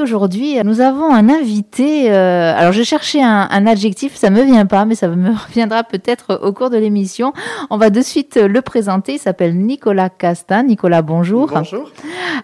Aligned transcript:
Aujourd'hui, 0.00 0.56
nous 0.64 0.80
avons 0.80 1.12
un 1.12 1.28
invité. 1.28 2.10
Euh, 2.10 2.54
alors, 2.56 2.72
je 2.72 2.82
cherchais 2.82 3.22
un, 3.22 3.48
un, 3.50 3.66
adjectif, 3.66 4.16
ça 4.16 4.30
me 4.30 4.42
vient 4.42 4.64
pas, 4.64 4.86
mais 4.86 4.94
ça 4.94 5.08
me 5.08 5.30
reviendra 5.46 5.84
peut-être 5.84 6.40
au 6.42 6.52
cours 6.52 6.70
de 6.70 6.78
l'émission. 6.78 7.34
On 7.68 7.76
va 7.76 7.90
de 7.90 8.00
suite 8.00 8.36
le 8.36 8.62
présenter. 8.62 9.14
Il 9.14 9.18
s'appelle 9.18 9.56
Nicolas 9.56 10.08
Castin. 10.08 10.62
Nicolas, 10.62 11.02
bonjour. 11.02 11.48
Bonjour. 11.52 11.90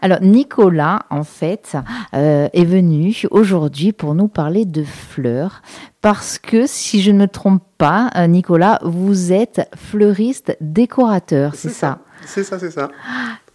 Alors, 0.03 0.21
Nicolas, 0.21 1.01
en 1.11 1.25
fait, 1.25 1.77
euh, 2.15 2.49
est 2.53 2.65
venu 2.65 3.23
aujourd'hui 3.31 3.93
pour 3.93 4.15
nous 4.15 4.29
parler 4.29 4.65
de 4.67 4.85
fleurs. 4.85 5.63
Parce 6.03 6.39
que, 6.39 6.67
si 6.67 7.01
je 7.01 7.11
ne 7.11 7.19
me 7.19 7.27
trompe 7.27 7.63
pas, 7.79 8.11
euh, 8.17 8.27
Nicolas, 8.27 8.81
vous 8.83 9.33
êtes 9.33 9.69
fleuriste 9.75 10.57
décorateur, 10.61 11.55
c'est 11.55 11.71
ça, 11.71 11.75
ça? 11.75 11.99
C'est 12.27 12.45
ça, 12.45 12.59
c'est 12.59 12.71
ça. 12.71 12.91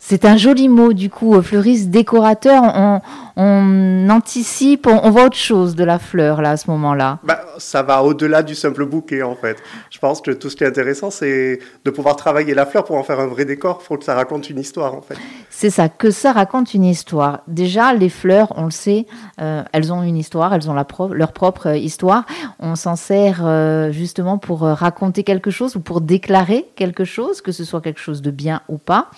C'est 0.04 0.26
un 0.26 0.36
joli 0.36 0.68
mot, 0.68 0.94
du 0.94 1.12
coup, 1.12 1.36
euh, 1.36 1.44
fleuriste 1.44 1.92
décorateur. 1.92 2.64
On, 2.64 3.02
on 3.38 4.10
anticipe, 4.10 4.88
on, 4.88 5.12
voit 5.12 5.26
autre 5.26 5.38
chose 5.38 5.76
de 5.76 5.84
la 5.84 6.00
fleur, 6.00 6.42
là, 6.42 6.52
à 6.52 6.58
ce 6.58 6.72
moment-là. 6.72 7.20
Bah, 7.24 7.40
ça 7.60 7.84
va 7.84 8.04
au-delà 8.04 8.42
du 8.42 8.56
simple 8.56 8.86
bouquet, 8.86 9.22
en 9.22 9.36
fait. 9.36 9.58
Je 9.92 10.00
pense 10.00 10.20
que 10.20 10.32
tout 10.32 10.50
ce 10.50 10.56
qui 10.56 10.64
est 10.64 10.68
intéressant, 10.68 11.12
c'est 11.12 11.60
de 11.86 11.92
pouvoir 11.92 12.16
travailler 12.16 12.56
la 12.56 12.66
fleur 12.66 12.84
pour 12.84 12.98
en 12.98 13.04
faire 13.04 13.20
un 13.20 13.28
vrai 13.28 13.46
décor. 13.46 13.80
Il 13.84 13.86
faut 13.86 13.98
que 13.98 14.04
ça 14.04 14.16
raconte 14.16 14.50
une 14.50 14.60
histoire, 14.60 14.96
en 14.96 15.02
fait. 15.02 15.16
C'est 15.52 15.70
ça, 15.70 15.88
que 15.88 16.10
ça 16.10 16.32
raconte 16.32 16.74
une 16.74 16.84
histoire. 16.84 17.42
Déjà, 17.48 17.94
les 17.94 18.10
fleurs, 18.10 18.54
on 18.58 18.66
le 18.66 18.72
sait, 18.72 19.06
euh, 19.40 19.62
elles 19.72 19.94
ont 19.94 20.02
une 20.02 20.18
histoire, 20.18 20.56
elles 20.56 20.68
ont 20.68 20.74
la 20.74 20.88
leur 21.12 21.32
propre 21.32 21.68
euh, 21.68 21.78
histoire. 21.78 22.26
On 22.60 22.76
s'en 22.76 22.96
sert 22.96 23.92
justement 23.92 24.40
pour 24.40 24.62
raconter 24.62 25.24
quelque 25.24 25.52
chose 25.52 25.76
ou 25.76 25.80
pour 25.80 26.02
déclarer 26.02 26.66
quelque 26.76 27.06
chose, 27.06 27.42
que 27.42 27.52
ce 27.52 27.64
soit 27.64 27.82
quelque 27.82 28.00
chose 28.00 28.24
de 28.24 28.32
bien 28.32 28.62
ou 28.68 28.78
pas 28.78 29.10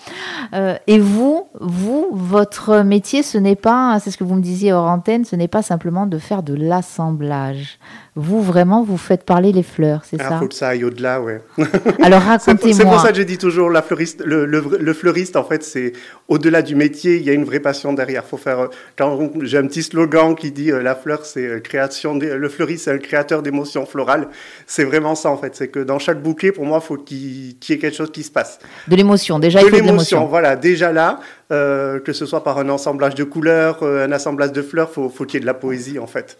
et 0.86 0.98
vous, 0.98 1.48
vous, 1.60 2.08
votre 2.12 2.82
métier, 2.82 3.22
ce 3.22 3.38
n'est 3.38 3.56
pas, 3.56 3.98
c'est 4.00 4.10
ce 4.10 4.18
que 4.18 4.24
vous 4.24 4.34
me 4.34 4.42
disiez 4.42 4.72
hors 4.72 4.86
antenne, 4.86 5.24
ce 5.24 5.36
n'est 5.36 5.48
pas 5.48 5.62
simplement 5.62 6.06
de 6.06 6.18
faire 6.18 6.42
de 6.42 6.54
l'assemblage. 6.54 7.78
Vous, 8.16 8.40
vraiment, 8.40 8.84
vous 8.84 8.96
faites 8.96 9.24
parler 9.24 9.50
les 9.50 9.64
fleurs, 9.64 10.02
c'est 10.04 10.20
ah, 10.20 10.28
ça 10.28 10.34
Il 10.36 10.38
faut 10.38 10.48
que 10.48 10.54
ça 10.54 10.68
aille 10.68 10.84
au-delà, 10.84 11.20
ouais. 11.20 11.40
Alors 12.02 12.22
racontez-moi. 12.22 12.72
C'est 12.72 12.84
pour 12.84 13.00
ça 13.00 13.08
que 13.08 13.16
j'ai 13.16 13.24
dit 13.24 13.38
toujours, 13.38 13.70
la 13.70 13.82
fleuriste, 13.82 14.22
le, 14.24 14.46
le, 14.46 14.92
fleuriste, 14.94 15.34
en 15.34 15.42
fait, 15.42 15.64
c'est 15.64 15.92
au-delà 16.28 16.62
du 16.62 16.76
métier, 16.76 17.16
il 17.16 17.24
y 17.24 17.30
a 17.30 17.32
une 17.32 17.42
vraie 17.42 17.58
passion 17.58 17.92
derrière. 17.92 18.24
Faut 18.24 18.36
faire, 18.36 18.68
quand 18.96 19.30
j'ai 19.42 19.58
un 19.58 19.66
petit 19.66 19.82
slogan 19.82 20.36
qui 20.36 20.52
dit 20.52 20.70
euh, 20.70 20.80
la 20.80 20.94
fleur, 20.94 21.26
c'est 21.26 21.44
euh, 21.44 21.58
création, 21.58 22.14
le 22.14 22.48
fleuriste, 22.48 22.84
c'est 22.84 22.92
un 22.92 22.98
créateur 22.98 23.42
d'émotions 23.42 23.84
florales. 23.84 24.28
C'est 24.64 24.84
vraiment 24.84 25.16
ça, 25.16 25.30
en 25.30 25.36
fait. 25.36 25.56
C'est 25.56 25.68
que 25.68 25.80
dans 25.80 25.98
chaque 25.98 26.22
bouquet, 26.22 26.52
pour 26.52 26.66
moi, 26.66 26.78
il 26.80 26.86
faut 26.86 26.96
qu'il 26.96 27.18
y 27.18 27.56
ait 27.68 27.78
quelque 27.78 27.96
chose 27.96 28.12
qui 28.12 28.22
se 28.22 28.30
passe. 28.30 28.60
De 28.86 28.94
l'émotion, 28.94 29.40
déjà, 29.40 29.60
il 29.60 29.70
faut 29.70 29.76
de 29.76 29.82
l'émotion. 29.82 30.26
Voilà, 30.26 30.54
déjà 30.54 30.92
là, 30.92 31.18
euh, 31.54 32.00
que 32.00 32.12
ce 32.12 32.26
soit 32.26 32.42
par 32.42 32.58
un 32.58 32.68
assemblage 32.68 33.14
de 33.14 33.24
couleurs, 33.24 33.82
euh, 33.82 34.04
un 34.04 34.12
assemblage 34.12 34.52
de 34.52 34.62
fleurs, 34.62 34.90
faut, 34.90 35.08
faut 35.08 35.24
qu'il 35.24 35.34
y 35.34 35.38
ait 35.38 35.40
de 35.40 35.46
la 35.46 35.54
poésie 35.54 35.98
en 35.98 36.06
fait. 36.06 36.36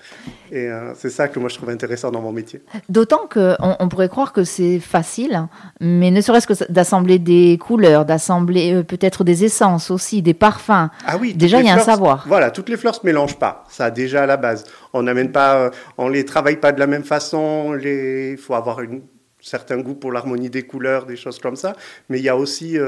Et 0.50 0.68
euh, 0.68 0.92
c'est 0.94 1.10
ça 1.10 1.28
que 1.28 1.38
moi 1.38 1.48
je 1.48 1.56
trouve 1.56 1.70
intéressant 1.70 2.10
dans 2.10 2.20
mon 2.20 2.32
métier. 2.32 2.60
D'autant 2.88 3.28
qu'on 3.32 3.56
on 3.60 3.88
pourrait 3.88 4.08
croire 4.08 4.32
que 4.32 4.44
c'est 4.44 4.80
facile, 4.80 5.46
mais 5.80 6.10
ne 6.10 6.20
serait-ce 6.20 6.46
que 6.46 6.72
d'assembler 6.72 7.18
des 7.18 7.58
couleurs, 7.58 8.04
d'assembler 8.04 8.82
peut-être 8.82 9.22
des 9.24 9.44
essences 9.44 9.90
aussi, 9.90 10.20
des 10.20 10.34
parfums. 10.34 10.90
Ah 11.06 11.16
oui. 11.20 11.34
Déjà 11.34 11.60
il 11.60 11.66
y 11.66 11.70
a 11.70 11.74
un 11.74 11.78
savoir. 11.78 12.24
Voilà, 12.26 12.50
toutes 12.50 12.68
les 12.68 12.76
fleurs 12.76 12.94
se 12.94 13.06
mélangent 13.06 13.38
pas. 13.38 13.64
Ça 13.68 13.90
déjà 13.90 14.24
à 14.24 14.26
la 14.26 14.36
base. 14.36 14.64
On 14.92 15.02
n'amène 15.02 15.30
pas, 15.30 15.70
on 15.98 16.08
les 16.08 16.24
travaille 16.24 16.56
pas 16.56 16.72
de 16.72 16.80
la 16.80 16.86
même 16.86 17.04
façon. 17.04 17.78
Il 17.82 18.36
faut 18.38 18.54
avoir 18.54 18.80
une 18.80 19.02
certain 19.40 19.78
goût 19.78 19.94
pour 19.94 20.10
l'harmonie 20.10 20.50
des 20.50 20.62
couleurs, 20.62 21.06
des 21.06 21.16
choses 21.16 21.38
comme 21.38 21.56
ça. 21.56 21.74
Mais 22.08 22.18
il 22.18 22.24
y 22.24 22.28
a 22.28 22.36
aussi 22.36 22.78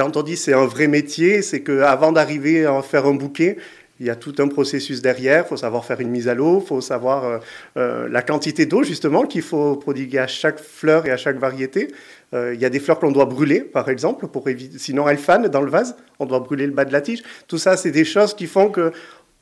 quand 0.00 0.16
on 0.16 0.22
dit 0.22 0.36
c'est 0.36 0.54
un 0.54 0.64
vrai 0.64 0.86
métier, 0.86 1.42
c'est 1.42 1.62
qu'avant 1.62 2.10
d'arriver 2.10 2.64
à 2.64 2.80
faire 2.80 3.04
un 3.04 3.12
bouquet, 3.12 3.58
il 3.98 4.06
y 4.06 4.10
a 4.10 4.16
tout 4.16 4.34
un 4.38 4.48
processus 4.48 5.02
derrière. 5.02 5.44
Il 5.44 5.48
faut 5.48 5.58
savoir 5.58 5.84
faire 5.84 6.00
une 6.00 6.08
mise 6.08 6.26
à 6.26 6.34
l'eau, 6.34 6.60
il 6.64 6.66
faut 6.66 6.80
savoir 6.80 7.24
euh, 7.24 7.38
euh, 7.76 8.08
la 8.08 8.22
quantité 8.22 8.64
d'eau 8.64 8.82
justement 8.82 9.24
qu'il 9.24 9.42
faut 9.42 9.76
prodiguer 9.76 10.18
à 10.18 10.26
chaque 10.26 10.58
fleur 10.58 11.04
et 11.04 11.10
à 11.10 11.18
chaque 11.18 11.36
variété. 11.36 11.88
Euh, 12.32 12.54
il 12.54 12.60
y 12.60 12.64
a 12.64 12.70
des 12.70 12.80
fleurs 12.80 12.98
qu'on 12.98 13.12
doit 13.12 13.26
brûler, 13.26 13.60
par 13.60 13.90
exemple, 13.90 14.26
pour 14.26 14.48
sinon 14.78 15.06
elles 15.06 15.18
fanent 15.18 15.48
dans 15.48 15.60
le 15.60 15.70
vase. 15.70 15.96
On 16.18 16.24
doit 16.24 16.40
brûler 16.40 16.64
le 16.64 16.72
bas 16.72 16.86
de 16.86 16.92
la 16.94 17.02
tige. 17.02 17.22
Tout 17.46 17.58
ça, 17.58 17.76
c'est 17.76 17.90
des 17.90 18.06
choses 18.06 18.32
qui 18.32 18.46
font 18.46 18.70
que 18.70 18.92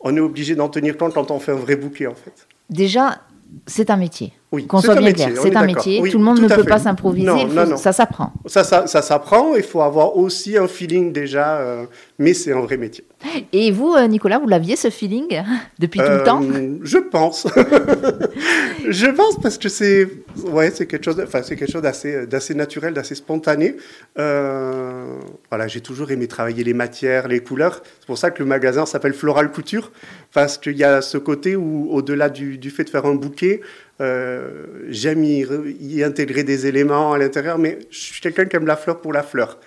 on 0.00 0.16
est 0.16 0.21
obligé 0.21 0.56
d'en 0.56 0.69
tenir 0.69 0.97
compte 0.97 1.15
quand 1.15 1.31
on 1.31 1.38
fait 1.38 1.53
un 1.53 1.56
vrai 1.56 1.77
bouquet, 1.77 2.09
en 2.09 2.16
fait. 2.16 2.49
Déjà, 2.69 3.21
c'est 3.66 3.91
un 3.91 3.97
métier. 3.97 4.33
Oui, 4.50 4.66
qu'on 4.66 4.81
soit 4.81 4.94
bien 4.94 5.12
clair, 5.12 5.31
c'est 5.42 5.54
un 5.54 5.66
métier. 5.66 6.03
tout 6.10 6.16
le 6.19 6.25
monde 6.25 6.41
ne 6.41 6.48
peut 6.48 6.64
pas 6.64 6.78
s'improviser. 6.78 7.28
Ça 7.76 7.92
s'apprend. 7.92 8.32
Ça, 8.47 8.64
ça, 8.64 8.86
ça 8.86 9.03
s'apprend. 9.03 9.54
Il 9.54 9.62
faut 9.62 9.82
avoir 9.82 10.16
aussi 10.16 10.56
un 10.56 10.66
feeling 10.66 11.12
déjà, 11.12 11.59
euh, 11.59 11.84
mais 12.19 12.32
c'est 12.32 12.53
un 12.53 12.60
vrai 12.60 12.78
métier. 12.78 13.04
Et 13.53 13.70
vous, 13.70 13.92
euh, 13.94 14.06
Nicolas, 14.06 14.38
vous 14.38 14.48
l'aviez 14.48 14.76
ce 14.76 14.88
feeling 14.88 15.42
depuis 15.78 16.00
tout 16.00 16.10
le 16.10 16.22
temps? 16.22 16.41
euh, 16.42 16.78
Je 16.82 16.97
pense. 16.98 17.47
je 18.88 19.06
pense 19.09 19.36
parce 19.42 19.59
que 19.59 19.69
c'est, 19.69 20.09
ouais, 20.47 20.71
c'est 20.71 20.87
quelque 20.87 21.04
chose, 21.04 21.21
enfin, 21.21 21.43
c'est 21.43 21.56
quelque 21.56 21.72
chose 21.72 21.82
d'assez, 21.82 22.26
d'assez 22.26 22.54
naturel, 22.54 22.94
d'assez 22.94 23.15
spontané. 23.15 23.76
voilà, 24.16 25.66
j'ai 25.66 25.81
toujours 25.81 26.10
aimé 26.10 26.26
travailler 26.28 26.65
les 26.65 26.75
matières, 26.75 27.28
les 27.28 27.41
couleurs. 27.41 27.82
C'est 28.00 28.06
pour 28.06 28.19
ça 28.19 28.31
que 28.31 28.43
le 28.43 28.48
magasin 28.48 28.87
s'appelle 28.87 29.15
Floral 29.15 29.50
Couture, 29.50 29.93
parce 30.32 30.59
qu'il 30.59 30.77
y 30.77 30.84
a 30.84 31.03
ce 31.03 31.19
côté 31.19 31.56
où, 31.56 31.88
au-delà 31.91 32.28
du, 32.28 32.59
du 32.59 32.71
fait 32.71 32.84
de 32.84 32.91
faire 32.91 33.06
un 33.06 33.15
bouquet. 33.15 33.60
Euh, 34.00 34.66
j'aime 34.88 35.25
y, 35.25 36.03
intégrer 36.04 36.44
des 36.44 36.66
éléments 36.66 37.12
à 37.12 37.19
l'intérieur, 37.19 37.59
mais 37.59 37.81
je 37.91 37.98
suis 37.98 38.21
quelqu'un 38.21 38.44
qui 38.44 38.56
aime 38.56 38.66
la 38.66 38.77
fleur 38.77 39.00
pour 39.00 39.12
la 39.12 39.22
fleur. 39.22 39.59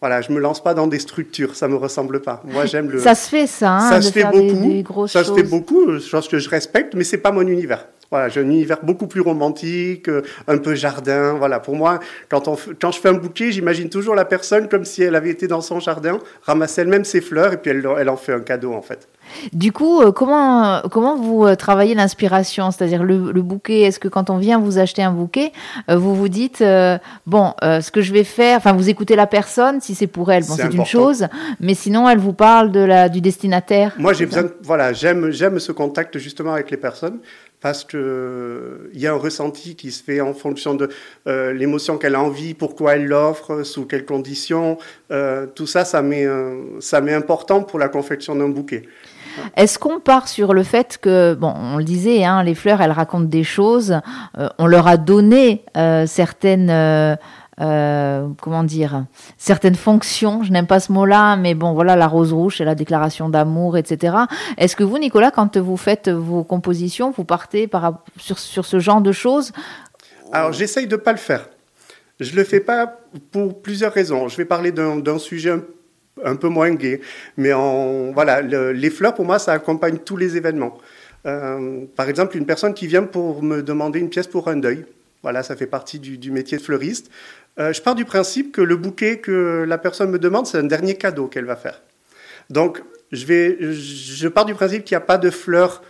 Voilà, 0.00 0.22
je 0.22 0.32
me 0.32 0.40
lance 0.40 0.62
pas 0.62 0.74
dans 0.74 0.86
des 0.86 0.98
structures, 0.98 1.54
ça 1.54 1.68
me 1.68 1.76
ressemble 1.76 2.22
pas. 2.22 2.42
Moi, 2.44 2.64
j'aime 2.66 2.88
le. 2.88 3.00
Ça 3.00 3.14
se 3.14 3.28
fait 3.28 3.46
ça. 3.46 3.76
Hein, 3.76 3.90
ça 3.90 4.00
se 4.00 4.12
fait 4.12 4.24
beaucoup. 4.24 5.08
ça 5.08 5.24
se 5.24 5.34
fait 5.34 5.42
beaucoup, 5.42 5.98
chose 5.98 6.28
que 6.28 6.38
je 6.38 6.48
respecte, 6.48 6.94
mais 6.94 7.04
c'est 7.04 7.18
pas 7.18 7.32
mon 7.32 7.46
univers. 7.46 7.86
Voilà, 8.10 8.28
j'ai 8.28 8.40
un 8.40 8.44
univers 8.44 8.78
beaucoup 8.82 9.06
plus 9.06 9.20
romantique, 9.20 10.08
euh, 10.08 10.22
un 10.48 10.58
peu 10.58 10.74
jardin. 10.74 11.34
Voilà, 11.34 11.60
pour 11.60 11.76
moi, 11.76 12.00
quand, 12.28 12.48
on, 12.48 12.56
quand 12.80 12.90
je 12.90 12.98
fais 12.98 13.08
un 13.08 13.14
bouquet, 13.14 13.52
j'imagine 13.52 13.88
toujours 13.88 14.16
la 14.16 14.24
personne 14.24 14.68
comme 14.68 14.84
si 14.84 15.04
elle 15.04 15.14
avait 15.14 15.30
été 15.30 15.46
dans 15.46 15.60
son 15.60 15.78
jardin, 15.78 16.18
ramassait 16.42 16.82
elle-même 16.82 17.04
ses 17.04 17.20
fleurs 17.20 17.52
et 17.52 17.56
puis 17.56 17.70
elle, 17.70 17.86
elle 17.98 18.08
en 18.08 18.16
fait 18.16 18.32
un 18.32 18.40
cadeau 18.40 18.72
en 18.72 18.82
fait. 18.82 19.06
Du 19.52 19.70
coup, 19.70 20.00
euh, 20.00 20.10
comment, 20.10 20.82
comment 20.90 21.14
vous 21.14 21.46
euh, 21.46 21.54
travaillez 21.54 21.94
l'inspiration? 21.94 22.72
C'est-à-dire 22.72 23.04
le, 23.04 23.42
bouquet, 23.42 23.82
est-ce 23.82 24.00
que 24.00 24.08
quand 24.08 24.28
on 24.28 24.38
vient 24.38 24.58
vous 24.58 24.78
acheter 24.78 25.04
un 25.04 25.12
bouquet, 25.12 25.52
vous 25.88 26.16
vous 26.16 26.28
dites, 26.28 26.64
bon, 27.26 27.54
ce 27.62 27.90
que 27.92 28.02
je 28.02 28.12
vais 28.12 28.24
faire, 28.24 28.56
enfin, 28.56 28.72
vous 28.72 28.88
écoutez 28.88 29.14
la 29.14 29.28
personne, 29.28 29.80
si 29.80 29.94
c'est 29.94 30.08
pour 30.08 30.32
elle, 30.32 30.44
bon, 30.44 30.56
c'est 30.56 30.74
une 30.74 30.84
chose, 30.84 31.28
mais 31.60 31.74
sinon, 31.74 32.08
elle 32.08 32.18
vous 32.18 32.32
parle 32.32 32.72
de 32.72 32.80
la, 32.80 33.08
du 33.08 33.20
destinataire 33.20 33.94
Moi, 33.98 34.12
j'ai 34.14 34.26
besoin, 34.26 34.44
voilà, 34.62 34.92
j'aime, 34.92 35.30
j'aime 35.30 35.60
ce 35.60 35.70
contact 35.70 36.18
justement 36.18 36.54
avec 36.54 36.70
les 36.70 36.76
personnes 36.76 37.20
parce 37.60 37.84
qu'il 37.84 38.00
y 38.94 39.06
a 39.06 39.12
un 39.12 39.18
ressenti 39.18 39.76
qui 39.76 39.92
se 39.92 40.02
fait 40.02 40.20
en 40.20 40.34
fonction 40.34 40.74
de 40.74 40.88
euh, 41.26 41.52
l'émotion 41.52 41.98
qu'elle 41.98 42.14
a 42.14 42.20
envie, 42.20 42.54
pourquoi 42.54 42.96
elle 42.96 43.06
l'offre, 43.06 43.62
sous 43.64 43.86
quelles 43.86 44.06
conditions. 44.06 44.78
Euh, 45.10 45.46
tout 45.46 45.66
ça, 45.66 45.84
ça 45.84 46.02
m'est, 46.02 46.26
ça 46.80 47.00
m'est 47.00 47.14
important 47.14 47.62
pour 47.62 47.78
la 47.78 47.88
confection 47.88 48.34
d'un 48.34 48.48
bouquet. 48.48 48.82
Est-ce 49.56 49.78
qu'on 49.78 50.00
part 50.00 50.28
sur 50.28 50.54
le 50.54 50.62
fait 50.62 50.98
que, 51.00 51.34
bon, 51.34 51.52
on 51.56 51.76
le 51.76 51.84
disait, 51.84 52.24
hein, 52.24 52.42
les 52.42 52.54
fleurs, 52.54 52.80
elles 52.80 52.90
racontent 52.90 53.28
des 53.28 53.44
choses, 53.44 54.00
euh, 54.38 54.48
on 54.58 54.66
leur 54.66 54.88
a 54.88 54.96
donné 54.96 55.64
certaines 56.06 57.18
euh, 57.60 58.26
comment 58.40 58.64
dire, 58.64 59.04
certaines 59.36 59.74
fonctions. 59.74 60.42
Je 60.42 60.50
n'aime 60.50 60.66
pas 60.66 60.80
ce 60.80 60.92
mot-là, 60.92 61.36
mais 61.36 61.54
bon, 61.54 61.72
voilà, 61.72 61.96
la 61.96 62.06
rose 62.06 62.32
rouge, 62.32 62.56
c'est 62.58 62.64
la 62.64 62.74
déclaration 62.74 63.28
d'amour, 63.28 63.76
etc. 63.76 64.16
Est-ce 64.56 64.76
que 64.76 64.84
vous, 64.84 64.98
Nicolas, 64.98 65.30
quand 65.30 65.56
vous 65.56 65.76
faites 65.76 66.08
vos 66.08 66.44
compositions, 66.44 67.10
vous 67.10 67.24
partez 67.24 67.66
par, 67.66 68.02
sur, 68.16 68.38
sur 68.38 68.64
ce 68.64 68.78
genre 68.78 69.00
de 69.00 69.12
choses 69.12 69.52
Alors, 70.32 70.52
j'essaye 70.52 70.86
de 70.86 70.96
ne 70.96 71.00
pas 71.00 71.12
le 71.12 71.18
faire. 71.18 71.48
Je 72.18 72.32
ne 72.32 72.36
le 72.36 72.44
fais 72.44 72.60
pas 72.60 72.98
pour 73.30 73.60
plusieurs 73.62 73.92
raisons. 73.92 74.28
Je 74.28 74.36
vais 74.36 74.44
parler 74.44 74.72
d'un 74.72 75.18
sujet 75.18 75.54
un, 76.24 76.36
peu 76.36 76.48
moins 76.48 76.70
gai, 76.70 77.00
mais 77.36 77.52
en, 77.52 78.12
voilà, 78.12 78.42
les 78.42 78.90
fleurs, 78.90 79.14
pour 79.14 79.24
moi, 79.24 79.38
ça 79.38 79.52
accompagne 79.52 79.98
tous 79.98 80.16
les 80.16 80.36
événements. 80.36 80.76
Euh, 81.26 81.84
par 81.96 82.08
exemple, 82.08 82.36
une 82.36 82.46
personne 82.46 82.74
qui 82.74 82.86
vient 82.86 83.04
pour 83.04 83.42
me 83.42 83.62
demander 83.62 84.00
une 84.00 84.08
pièce 84.08 84.26
pour 84.26 84.48
un 84.48 84.56
deuil. 84.56 84.84
Voilà, 85.22 85.42
ça 85.42 85.56
fait 85.56 85.66
partie 85.66 85.98
du, 85.98 86.30
métier 86.30 86.58
de 86.58 86.62
fleuriste. 86.62 87.10
Euh, 87.58 87.72
je 87.72 87.82
pars 87.82 87.94
du 87.94 88.04
principe 88.04 88.52
que 88.52 88.60
le 88.62 88.76
bouquet 88.76 89.18
que 89.18 89.64
la 89.66 89.78
personne 89.78 90.10
me 90.10 90.18
demande, 90.18 90.46
c'est 90.46 90.58
un 90.58 90.64
dernier 90.64 90.94
cadeau 90.94 91.26
qu'elle 91.26 91.44
va 91.44 91.56
faire. 91.56 91.82
Donc, 92.48 92.82
je, 93.12 93.72
je 93.72 94.28
pars 94.28 94.44
du 94.44 94.54
principe 94.54 94.84
qu'il 94.84 94.94
n'y 94.94 95.02
a 95.02 95.06
pas 95.06 95.18
de 95.18 95.30
fleurs 95.30 95.82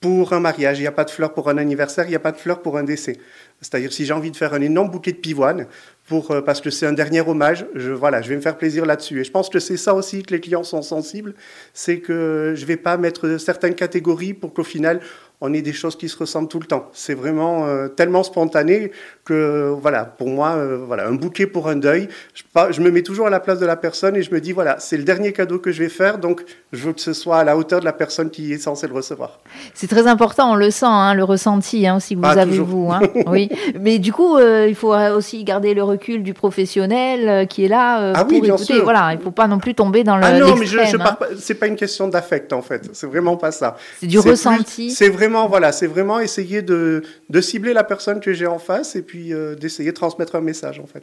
pour 0.00 0.32
un 0.32 0.40
mariage, 0.40 0.78
il 0.78 0.82
n'y 0.82 0.86
a 0.86 0.92
pas 0.92 1.04
de 1.04 1.10
fleurs 1.10 1.34
pour 1.34 1.48
un 1.48 1.58
anniversaire, 1.58 2.04
il 2.04 2.10
n'y 2.10 2.16
a 2.16 2.20
pas 2.20 2.32
de 2.32 2.36
fleurs 2.36 2.62
pour 2.62 2.78
un 2.78 2.84
décès. 2.84 3.18
C'est-à-dire 3.60 3.92
si 3.92 4.04
j'ai 4.04 4.12
envie 4.12 4.30
de 4.30 4.36
faire 4.36 4.54
un 4.54 4.60
énorme 4.60 4.90
bouquet 4.90 5.12
de 5.12 5.16
pivoine, 5.16 5.66
pour, 6.08 6.30
euh, 6.30 6.40
parce 6.40 6.60
que 6.60 6.70
c'est 6.70 6.86
un 6.86 6.92
dernier 6.92 7.20
hommage, 7.20 7.66
je, 7.74 7.92
voilà, 7.92 8.22
je 8.22 8.30
vais 8.30 8.36
me 8.36 8.40
faire 8.40 8.56
plaisir 8.56 8.86
là-dessus. 8.86 9.20
Et 9.20 9.24
je 9.24 9.30
pense 9.30 9.48
que 9.48 9.58
c'est 9.58 9.76
ça 9.76 9.94
aussi 9.94 10.22
que 10.22 10.34
les 10.34 10.40
clients 10.40 10.64
sont 10.64 10.82
sensibles, 10.82 11.34
c'est 11.74 11.98
que 12.00 12.54
je 12.56 12.62
ne 12.62 12.66
vais 12.66 12.76
pas 12.76 12.96
mettre 12.96 13.36
certaines 13.36 13.74
catégories 13.74 14.32
pour 14.32 14.54
qu'au 14.54 14.64
final, 14.64 15.00
on 15.40 15.52
ait 15.52 15.62
des 15.62 15.72
choses 15.72 15.96
qui 15.96 16.08
se 16.08 16.16
ressemblent 16.16 16.48
tout 16.48 16.58
le 16.58 16.66
temps. 16.66 16.88
C'est 16.92 17.14
vraiment 17.14 17.66
euh, 17.66 17.86
tellement 17.86 18.24
spontané 18.24 18.90
que, 19.24 19.72
voilà, 19.80 20.04
pour 20.04 20.28
moi, 20.28 20.56
euh, 20.56 20.78
voilà, 20.84 21.06
un 21.06 21.12
bouquet 21.12 21.46
pour 21.46 21.68
un 21.68 21.76
deuil, 21.76 22.08
je, 22.34 22.42
je, 22.72 22.80
me 22.80 22.90
mets 22.90 23.02
toujours 23.02 23.28
à 23.28 23.30
la 23.30 23.38
place 23.38 23.60
de 23.60 23.66
la 23.66 23.76
personne 23.76 24.16
et 24.16 24.22
je 24.22 24.32
me 24.34 24.40
dis, 24.40 24.50
voilà, 24.50 24.80
c'est 24.80 24.96
le 24.96 25.04
dernier 25.04 25.32
cadeau 25.32 25.60
que 25.60 25.70
je 25.70 25.80
vais 25.80 25.88
faire, 25.88 26.18
donc 26.18 26.44
je 26.72 26.86
veux 26.86 26.92
que 26.92 27.00
ce 27.00 27.12
soit 27.12 27.38
à 27.38 27.44
la 27.44 27.56
hauteur 27.56 27.78
de 27.78 27.84
la 27.84 27.92
personne 27.92 28.30
qui 28.30 28.52
est 28.52 28.58
censée 28.58 28.88
le 28.88 28.94
recevoir. 28.94 29.38
C'est 29.74 29.86
très 29.86 30.08
important, 30.08 30.52
on 30.52 30.56
le 30.56 30.70
sent, 30.72 30.86
hein, 30.86 31.14
le 31.14 31.22
ressenti 31.22 31.86
hein, 31.86 31.96
aussi 31.96 32.16
que 32.16 32.20
vous 32.20 32.26
avez, 32.26 32.58
vous. 32.58 32.90
Hein. 32.90 33.00
oui. 33.26 33.47
Mais 33.80 33.98
du 33.98 34.12
coup, 34.12 34.38
il 34.38 34.74
faut 34.74 34.94
aussi 34.94 35.44
garder 35.44 35.74
le 35.74 35.82
recul 35.82 36.22
du 36.22 36.34
professionnel 36.34 37.46
qui 37.48 37.64
est 37.64 37.68
là 37.68 38.12
ah 38.14 38.24
pour 38.24 38.34
oui, 38.34 38.40
bien 38.40 38.54
écouter. 38.54 38.74
Sûr. 38.74 38.84
Voilà, 38.84 39.12
il 39.12 39.18
ne 39.18 39.22
faut 39.22 39.30
pas 39.30 39.46
non 39.46 39.58
plus 39.58 39.74
tomber 39.74 40.04
dans 40.04 40.16
le. 40.16 40.24
Ah 40.24 40.38
non, 40.38 40.56
mais 40.56 40.66
je, 40.66 40.78
je 40.84 40.96
pas, 40.96 41.18
c'est 41.38 41.54
pas 41.54 41.66
une 41.66 41.76
question 41.76 42.08
d'affect 42.08 42.52
en 42.52 42.62
fait, 42.62 42.90
c'est 42.92 43.06
vraiment 43.06 43.36
pas 43.36 43.52
ça. 43.52 43.76
C'est 44.00 44.06
du 44.06 44.18
ressenti. 44.18 44.90
C'est 44.90 45.08
vraiment 45.08 45.48
voilà, 45.48 45.72
c'est 45.72 45.86
vraiment 45.86 46.20
essayer 46.20 46.62
de, 46.62 47.02
de, 47.28 47.40
cibler 47.40 47.72
la 47.72 47.84
personne 47.84 48.20
que 48.20 48.32
j'ai 48.32 48.46
en 48.46 48.58
face 48.58 48.96
et 48.96 49.02
puis 49.02 49.32
euh, 49.32 49.54
d'essayer 49.54 49.90
de 49.90 49.96
transmettre 49.96 50.36
un 50.36 50.40
message 50.40 50.80
en 50.80 50.86
fait. 50.86 51.02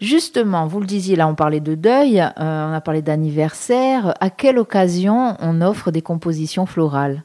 Justement, 0.00 0.66
vous 0.66 0.80
le 0.80 0.86
disiez, 0.86 1.16
là 1.16 1.28
on 1.28 1.34
parlait 1.34 1.60
de 1.60 1.74
deuil, 1.74 2.20
euh, 2.20 2.30
on 2.38 2.72
a 2.72 2.80
parlé 2.80 3.02
d'anniversaire. 3.02 4.14
À 4.20 4.30
quelle 4.30 4.58
occasion 4.58 5.36
on 5.40 5.60
offre 5.60 5.90
des 5.90 6.02
compositions 6.02 6.66
florales? 6.66 7.24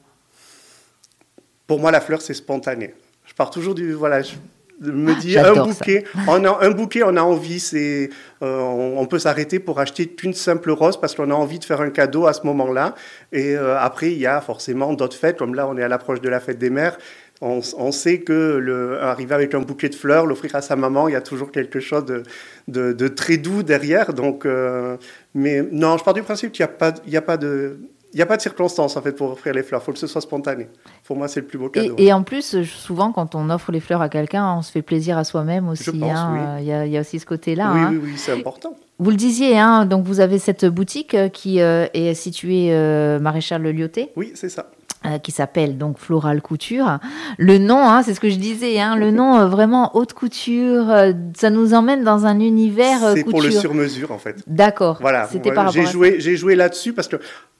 Pour 1.68 1.80
moi, 1.80 1.92
la 1.92 2.02
fleur 2.02 2.22
c'est 2.22 2.34
spontané. 2.34 2.94
Je 3.40 3.44
pars 3.46 3.52
toujours 3.52 3.74
du 3.74 3.94
voilà. 3.94 4.22
Je 4.22 4.92
me 4.92 5.18
dis 5.18 5.40
un 5.40 5.54
bouquet, 5.54 6.04
on 6.28 6.44
a 6.44 6.66
un 6.66 6.72
bouquet, 6.72 7.04
on 7.04 7.16
a 7.16 7.22
envie, 7.22 7.62
c'est, 7.62 8.10
euh, 8.42 8.60
on, 8.60 9.06
peut 9.06 9.18
s'arrêter 9.18 9.60
pour 9.60 9.80
acheter 9.80 10.08
qu'une 10.08 10.34
simple 10.34 10.72
rose 10.72 11.00
parce 11.00 11.16
qu'on 11.16 11.32
a 11.32 11.34
envie 11.34 11.58
de 11.58 11.64
faire 11.64 11.80
un 11.80 11.90
cadeau 11.90 12.28
à 12.28 12.34
ce 12.34 12.46
moment-là. 12.48 12.96
Et 13.32 13.56
euh, 13.56 13.80
après, 13.80 14.12
il 14.12 14.18
y 14.18 14.26
a 14.26 14.42
forcément 14.42 14.92
d'autres 14.92 15.16
fêtes, 15.16 15.38
comme 15.38 15.56
là, 15.56 15.70
on 15.70 15.78
est 15.78 15.84
à 15.84 15.88
l'approche 15.88 16.20
de 16.20 16.28
la 16.28 16.42
fête 16.42 16.58
des 16.58 16.70
mères. 16.70 16.98
On, 17.40 17.62
on, 17.78 17.94
sait 17.94 18.20
que 18.20 18.58
le, 18.58 19.02
arriver 19.02 19.36
avec 19.36 19.54
un 19.54 19.62
bouquet 19.62 19.88
de 19.88 19.96
fleurs, 19.96 20.26
l'offrir 20.26 20.54
à 20.56 20.62
sa 20.62 20.76
maman, 20.76 21.08
il 21.08 21.14
y 21.14 21.16
a 21.16 21.22
toujours 21.22 21.54
quelque 21.54 21.80
chose 21.80 22.04
de, 22.04 22.24
de, 22.68 22.92
de 22.92 23.08
très 23.08 23.38
doux 23.38 23.64
derrière. 23.64 24.14
Donc, 24.14 24.46
euh, 24.46 24.98
mais 25.34 25.62
non, 25.72 25.98
je 25.98 26.04
pars 26.04 26.14
du 26.14 26.24
principe 26.24 26.52
qu'il 26.52 26.66
n'y 26.66 26.72
a 26.72 26.74
pas, 26.74 26.94
il 27.08 27.14
y 27.14 27.18
a 27.18 27.22
pas 27.22 27.38
de 27.38 27.80
il 28.14 28.16
n'y 28.16 28.22
a 28.22 28.26
pas 28.26 28.38
de 28.38 28.42
circonstance 28.42 28.98
en 28.98 29.02
fait 29.02 29.12
pour 29.12 29.32
offrir 29.32 29.54
les 29.54 29.64
fleurs. 29.64 29.82
Il 29.82 29.86
faut 29.86 29.92
que 29.92 30.00
ce 30.00 30.08
soit 30.08 30.22
spontané. 30.22 30.68
Pour 31.06 31.16
moi, 31.16 31.28
c'est 31.28 31.42
le 31.42 31.46
plus 31.46 31.58
beau 31.58 31.70
cadeau. 31.70 31.96
Et, 31.98 32.12
en 32.12 32.24
plus, 32.24 32.64
souvent, 32.64 33.12
quand 33.12 33.36
on 33.36 33.50
offre 33.50 33.72
les 33.72 33.80
fleurs 33.80 34.02
à 34.02 34.10
quelqu'un, 34.10 34.56
on 34.56 34.62
se 34.62 34.72
fait 34.72 34.82
plaisir 34.82 35.18
à 35.18 35.24
soi-même 35.24 35.68
aussi. 35.70 35.90
Hein. 35.90 36.32
oui. 36.34 36.40
il, 36.62 36.68
y 36.68 36.74
a, 36.74 36.86
il, 36.86 36.92
y 36.92 36.98
a, 36.98 37.02
aussi 37.02 37.20
ce 37.20 37.26
côté-là. 37.26 37.72
Oui, 37.74 37.80
hein. 37.80 37.90
oui, 37.92 38.00
oui, 38.04 38.14
c'est 38.18 38.32
important. 38.32 38.76
Vous 38.98 39.12
le 39.12 39.16
disiez, 39.16 39.58
hein, 39.58 39.86
donc 39.86 40.06
vous 40.06 40.20
avez 40.20 40.40
cette 40.40 40.66
boutique 40.66 41.16
qui 41.32 41.62
euh, 41.62 41.88
est 41.94 42.14
située 42.14 42.70
euh, 42.72 43.20
Maréchal 43.20 43.62
Le 43.62 43.72
Lyoté. 43.72 44.10
Oui, 44.16 44.32
c'est 44.36 44.50
ça. 44.50 44.70
Euh, 45.06 45.18
qui 45.18 45.32
s'appelle 45.32 45.78
donc 45.78 45.98
Floral 45.98 46.42
Couture. 46.42 47.00
Le 47.38 47.58
nom, 47.58 47.88
hein, 47.88 48.04
c'est 48.04 48.14
ce 48.14 48.20
que 48.20 48.28
je 48.28 48.36
disais, 48.36 48.82
hein, 48.82 48.98
le 48.98 49.12
nom 49.20 49.40
euh, 49.40 49.46
vraiment 49.48 49.96
haute 49.96 50.12
couture, 50.12 50.90
euh, 50.90 51.14
ça 51.38 51.50
nous 51.50 51.74
emmène 51.74 52.04
dans 52.04 52.26
un 52.26 52.42
univers 52.42 53.14
C'est 53.16 53.24
pour 53.24 53.42
le 53.42 53.50
sur-mesure 53.50 54.12
en 54.12 54.18
fait. 54.18 54.44
D'accord. 54.46 54.98
Voilà. 55.00 55.30
C'était 55.32 55.54
par 55.54 55.72
j'ai 55.72 55.80
rapport 55.80 55.90
à 55.90 55.94
joué, 55.94 56.16
j'ai 56.20 56.36
joué 56.36 56.56
là-dessus 56.56 56.92
parce 56.92 57.08
que 57.08 57.16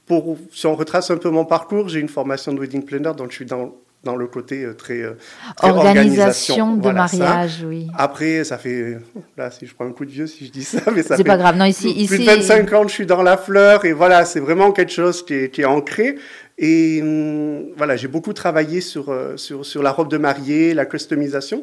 pour, 0.06 0.36
si 0.52 0.66
on 0.66 0.74
retrace 0.74 1.10
un 1.10 1.16
peu 1.16 1.30
mon 1.30 1.44
parcours, 1.44 1.88
j'ai 1.88 2.00
une 2.00 2.08
formation 2.08 2.52
de 2.52 2.60
wedding 2.60 2.84
planner, 2.84 3.12
donc 3.16 3.30
je 3.30 3.36
suis 3.36 3.46
dans 3.46 3.74
dans 4.02 4.16
le 4.16 4.26
côté 4.26 4.66
très, 4.78 5.02
très 5.56 5.68
organisation, 5.68 6.76
de 6.76 6.82
voilà, 6.82 7.00
mariage, 7.00 7.60
ça. 7.60 7.66
oui. 7.66 7.86
Après, 7.94 8.44
ça 8.44 8.56
fait 8.56 8.98
là, 9.36 9.50
si 9.50 9.66
je 9.66 9.74
prends 9.74 9.86
un 9.86 9.92
coup 9.92 10.06
de 10.06 10.10
vieux, 10.10 10.26
si 10.26 10.46
je 10.46 10.50
dis 10.50 10.64
ça, 10.64 10.80
mais 10.94 11.02
ça 11.02 11.16
c'est 11.16 11.22
fait 11.22 11.28
pas 11.28 11.36
grave. 11.36 11.56
Non, 11.56 11.66
ici, 11.66 11.92
plus, 12.06 12.16
ici, 12.16 12.18
de 12.18 12.24
25 12.24 12.72
ans 12.72 12.88
je 12.88 12.94
suis 12.94 13.06
dans 13.06 13.22
la 13.22 13.36
fleur 13.36 13.84
et 13.84 13.92
voilà, 13.92 14.24
c'est 14.24 14.40
vraiment 14.40 14.72
quelque 14.72 14.92
chose 14.92 15.24
qui 15.24 15.34
est, 15.34 15.50
qui 15.50 15.62
est 15.62 15.66
ancré. 15.66 16.16
Et 16.56 17.00
hum, 17.02 17.72
voilà, 17.76 17.96
j'ai 17.96 18.08
beaucoup 18.08 18.32
travaillé 18.32 18.80
sur, 18.80 19.10
euh, 19.10 19.36
sur, 19.36 19.64
sur 19.66 19.82
la 19.82 19.92
robe 19.92 20.10
de 20.10 20.18
mariée, 20.18 20.74
la 20.74 20.86
customisation. 20.86 21.62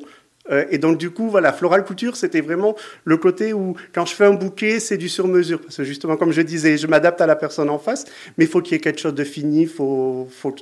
Euh, 0.52 0.66
et 0.70 0.78
donc, 0.78 0.98
du 0.98 1.10
coup, 1.10 1.30
voilà, 1.30 1.54
Floral 1.54 1.84
Couture, 1.84 2.16
c'était 2.16 2.42
vraiment 2.42 2.76
le 3.06 3.18
côté 3.18 3.54
où, 3.54 3.76
quand 3.94 4.06
je 4.06 4.14
fais 4.14 4.26
un 4.26 4.34
bouquet, 4.34 4.80
c'est 4.80 4.98
du 4.98 5.10
sur-mesure. 5.10 5.62
Parce 5.62 5.78
que 5.78 5.84
justement, 5.84 6.18
comme 6.18 6.32
je 6.32 6.42
disais, 6.42 6.78
je 6.78 6.88
m'adapte 6.88 7.22
à 7.22 7.28
la 7.28 7.36
personne 7.36 7.70
en 7.70 7.80
face, 7.80 8.06
mais 8.38 8.46
il 8.46 8.48
faut 8.50 8.62
qu'il 8.62 8.74
y 8.74 8.76
ait 8.76 8.82
quelque 8.82 9.00
chose 9.00 9.16
de 9.16 9.24
fini. 9.24 9.66
Faut, 9.66 10.28
faut... 10.32 10.56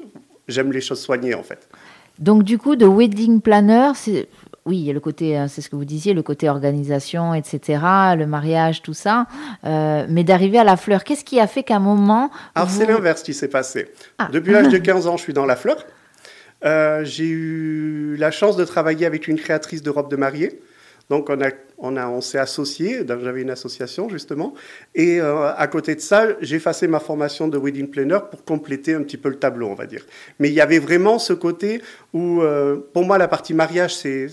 J'aime 0.47 0.71
les 0.71 0.81
choses 0.81 1.01
soignées, 1.01 1.33
en 1.33 1.43
fait. 1.43 1.67
Donc, 2.19 2.43
du 2.43 2.57
coup, 2.57 2.75
de 2.75 2.85
wedding 2.85 3.41
planner, 3.41 3.91
c'est 3.95 4.27
oui, 4.65 4.77
il 4.77 4.85
y 4.85 4.89
a 4.89 4.93
le 4.93 4.99
côté, 4.99 5.45
c'est 5.47 5.61
ce 5.61 5.69
que 5.69 5.75
vous 5.75 5.85
disiez, 5.85 6.15
le 6.15 6.23
côté 6.23 6.49
organisation, 6.49 7.35
etc., 7.35 7.79
le 8.17 8.25
mariage, 8.25 8.81
tout 8.81 8.95
ça. 8.95 9.27
Euh, 9.63 10.07
mais 10.09 10.23
d'arriver 10.23 10.57
à 10.57 10.63
la 10.63 10.75
fleur, 10.75 11.03
qu'est-ce 11.03 11.23
qui 11.23 11.39
a 11.39 11.45
fait 11.45 11.61
qu'à 11.61 11.75
un 11.75 11.79
moment. 11.79 12.31
Alors, 12.55 12.67
vous... 12.67 12.79
c'est 12.79 12.87
l'inverse 12.87 13.21
qui 13.21 13.35
s'est 13.35 13.47
passé. 13.47 13.91
Ah. 14.17 14.27
Depuis 14.31 14.53
l'âge 14.53 14.69
de 14.69 14.79
15 14.79 15.05
ans, 15.05 15.17
je 15.17 15.21
suis 15.21 15.33
dans 15.33 15.45
la 15.45 15.55
fleur. 15.55 15.85
Euh, 16.65 17.03
j'ai 17.05 17.27
eu 17.27 18.15
la 18.17 18.31
chance 18.31 18.57
de 18.57 18.65
travailler 18.65 19.05
avec 19.05 19.27
une 19.27 19.37
créatrice 19.37 19.83
de 19.83 19.89
robes 19.89 20.09
de 20.09 20.15
mariée. 20.15 20.61
Donc, 21.09 21.29
on, 21.29 21.97
a, 21.97 22.07
on, 22.07 22.21
s'est 22.21 22.39
associés. 22.39 23.01
J'avais 23.07 23.41
une 23.41 23.51
association, 23.51 24.09
justement. 24.09 24.55
Et 24.95 25.21
euh, 25.21 25.53
à 25.55 25.67
côté 25.67 25.93
de 25.93 25.99
ça, 25.99 26.27
j'ai 26.41 26.55
effacé 26.55 26.87
ma 26.87 26.99
formation 26.99 27.47
de 27.47 27.57
wedding 27.57 27.89
planner 27.89 28.17
pour 28.31 28.43
compléter 28.43 28.95
un 28.95 29.03
petit 29.03 29.17
peu 29.17 29.29
le 29.29 29.35
tableau, 29.35 29.67
on 29.67 29.75
va 29.75 29.85
dire. 29.85 30.03
Mais 30.39 30.49
il 30.49 30.55
y 30.55 30.61
avait 30.61 30.79
vraiment 30.79 31.19
ce 31.19 31.33
côté 31.33 31.81
où, 32.13 32.41
euh, 32.41 32.77
pour 32.93 33.05
moi, 33.05 33.19
la 33.19 33.27
partie 33.27 33.53
mariage, 33.53 33.95
c'est, 33.95 34.29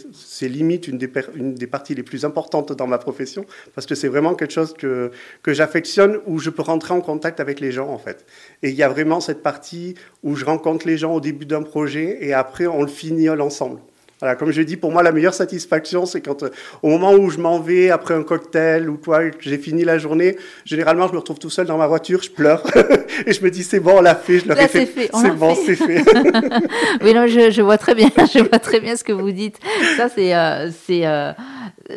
limite 0.49 0.89
une 0.89 0.97
des, 0.97 1.67
parties 1.67 1.95
les 1.95 2.03
plus 2.03 2.25
importantes 2.25 2.73
dans 2.73 2.87
ma 2.87 2.99
profession, 2.99 3.45
parce 3.75 3.87
que 3.87 3.95
c'est 3.95 4.09
vraiment 4.09 4.35
quelque 4.35 4.53
chose 4.53 4.73
que, 4.73 5.11
que 5.43 5.53
j'affectionne, 5.53 6.21
où 6.27 6.39
je 6.39 6.49
peux 6.49 6.63
rentrer 6.63 6.95
en 6.95 7.01
contact 7.03 7.39
avec 7.41 7.61
les 7.61 7.73
gens, 7.73 7.89
en 7.89 7.99
fait. 7.99 8.25
Et 8.63 8.71
il 8.71 8.77
y 8.77 8.83
a 8.83 8.89
vraiment 8.89 9.21
cette 9.21 9.43
partie 9.43 9.95
où 10.23 10.37
je 10.37 10.45
rencontre 10.45 10.87
les 10.87 10.97
gens 10.97 11.15
au 11.15 11.21
début 11.21 11.45
d'un 11.45 11.63
projet, 11.63 12.19
et 12.21 12.33
après, 12.33 12.67
on 12.67 12.81
le 12.81 12.89
finit 12.89 13.29
ensemble. 13.29 13.79
Voilà, 14.23 14.37
comme 14.37 14.53
je 14.53 14.63
dis, 14.63 14.77
pour 14.77 14.93
moi, 14.93 15.03
la 15.03 15.11
meilleure 15.11 15.35
satisfaction, 15.35 16.07
c'est 16.07 16.21
quand, 16.21 16.45
euh, 16.45 16.51
au 16.81 16.91
moment 16.91 17.13
où 17.13 17.29
je 17.29 17.39
m'en 17.39 17.59
vais 17.59 17.91
après 17.91 18.15
un 18.15 18.23
cocktail 18.23 18.89
ou 18.89 18.97
quoi, 18.97 19.23
j'ai 19.41 19.59
fini 19.59 19.83
la 19.83 19.99
journée, 19.99 20.37
généralement, 20.65 21.09
je 21.09 21.13
me 21.13 21.19
retrouve 21.19 21.41
tout 21.41 21.51
seul 21.51 21.67
dans 21.67 21.77
ma 21.77 21.89
voiture, 21.89 22.23
je 22.23 22.31
pleure 22.31 22.63
et 23.27 23.33
je 23.33 23.43
me 23.43 23.51
dis, 23.51 23.65
c'est 23.65 23.81
bon, 23.81 23.99
on 23.99 24.01
l'a 24.01 24.15
fait, 24.15 24.39
je 24.39 24.47
l'aurais 24.49 24.69
fait. 24.69 24.87
fait. 24.87 25.11
C'est 25.13 25.37
bon, 25.37 25.57
c'est 25.57 25.75
fait. 25.75 26.05
oui, 27.03 27.15
non, 27.15 27.27
je, 27.27 27.51
je, 27.51 27.63
vois 27.63 27.79
très 27.79 27.97
bien, 27.97 28.11
je 28.33 28.49
vois 28.49 28.61
très 28.61 28.79
bien 28.79 28.95
ce 28.95 29.03
que 29.03 29.11
vous 29.11 29.33
dites. 29.33 29.59
Ça, 29.97 30.09
c'est, 30.09 30.37
euh, 30.37 30.71
c'est 30.87 31.05
euh, 31.05 31.33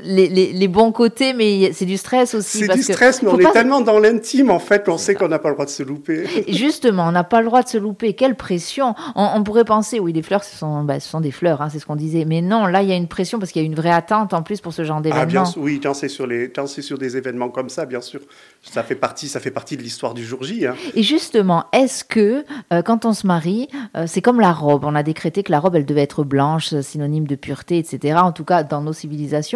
les, 0.04 0.28
les, 0.28 0.54
les, 0.54 0.68
bons 0.68 0.92
côtés, 0.92 1.34
mais 1.34 1.72
c'est 1.74 1.86
du 1.86 1.98
stress 1.98 2.34
aussi. 2.34 2.60
C'est 2.60 2.74
du 2.74 2.84
stress, 2.84 3.22
mais 3.22 3.30
on 3.30 3.38
pas... 3.38 3.50
est 3.50 3.54
tellement 3.54 3.82
dans 3.82 4.00
l'intime, 4.00 4.50
en 4.50 4.60
fait, 4.60 4.86
qu'on 4.86 4.98
sait 4.98 5.16
qu'on 5.16 5.28
n'a 5.28 5.40
pas 5.40 5.50
le 5.50 5.56
droit 5.56 5.66
de 5.66 5.70
se 5.70 5.84
louper. 5.84 6.26
Justement, 6.48 7.08
on 7.08 7.12
n'a 7.12 7.24
pas 7.24 7.42
le 7.42 7.48
droit 7.48 7.64
de 7.64 7.70
se 7.70 7.78
louper. 7.78 8.14
Quelle 8.14 8.36
pression 8.36 8.96
on, 9.16 9.30
on, 9.36 9.44
pourrait 9.44 9.66
penser, 9.66 10.00
oui, 10.00 10.14
les 10.14 10.22
fleurs, 10.22 10.44
ce 10.44 10.56
sont, 10.56 10.84
bah, 10.84 11.00
ce 11.00 11.10
sont 11.10 11.22
des 11.22 11.32
fleurs, 11.32 11.62
hein, 11.62 11.70
c'est 11.72 11.80
ce 11.80 11.86
qu'on 11.86 11.96
disait. 11.96 12.26
Mais 12.26 12.42
non, 12.42 12.66
là, 12.66 12.82
il 12.82 12.90
y 12.90 12.92
a 12.92 12.96
une 12.96 13.08
pression 13.08 13.40
parce 13.40 13.52
qu'il 13.52 13.62
y 13.62 13.66
a 13.66 13.68
une 13.68 13.76
vraie 13.76 13.92
attente 13.92 14.34
en 14.34 14.44
plus 14.44 14.62
pour 14.62 14.74
ce 14.74 14.84
genre 14.84 15.02
d'événement. 15.02 15.24
Ah, 15.24 15.26
bien 15.26 15.46
sûr, 15.46 15.62
oui, 15.62 15.80
quand 15.82 15.94
c'est 15.94 16.10
sur, 16.10 16.28
les, 16.28 16.52
quand 16.52 16.68
c'est 16.68 16.82
sur 16.82 16.98
des 16.98 17.18
événements 17.18 17.50
comme 17.50 17.70
ça, 17.70 17.86
bien 17.86 18.02
sûr. 18.02 18.22
Ça 18.62 18.84
fait 18.84 18.96
partie, 18.96 19.28
ça 19.28 19.40
fait 19.40 19.52
partie 19.52 19.78
de 19.78 19.82
l'histoire 19.82 20.14
du 20.14 20.26
jour 20.26 20.44
J. 20.44 20.66
Hein. 20.66 20.76
Et 20.96 21.04
justement, 21.04 21.66
est-ce 21.72 22.04
que 22.04 22.44
euh, 22.74 22.82
quand 22.82 23.06
on 23.06 23.14
se 23.14 23.28
marie, 23.28 23.68
euh, 23.96 24.06
c'est 24.08 24.22
comme 24.22 24.40
la 24.40 24.52
robe 24.52 24.84
On 24.86 24.96
a 24.96 25.04
décrété 25.04 25.44
que 25.44 25.52
la 25.52 25.60
robe, 25.60 25.76
elle 25.76 25.86
devait 25.86 26.02
être 26.02 26.24
blanche, 26.24 26.74
synonyme 26.82 27.28
de 27.28 27.36
pureté, 27.36 27.78
etc. 27.78 28.20
En 28.22 28.32
tout 28.32 28.44
cas, 28.44 28.64
dans 28.64 28.82
nos 28.82 28.94
civilisations. 28.94 29.55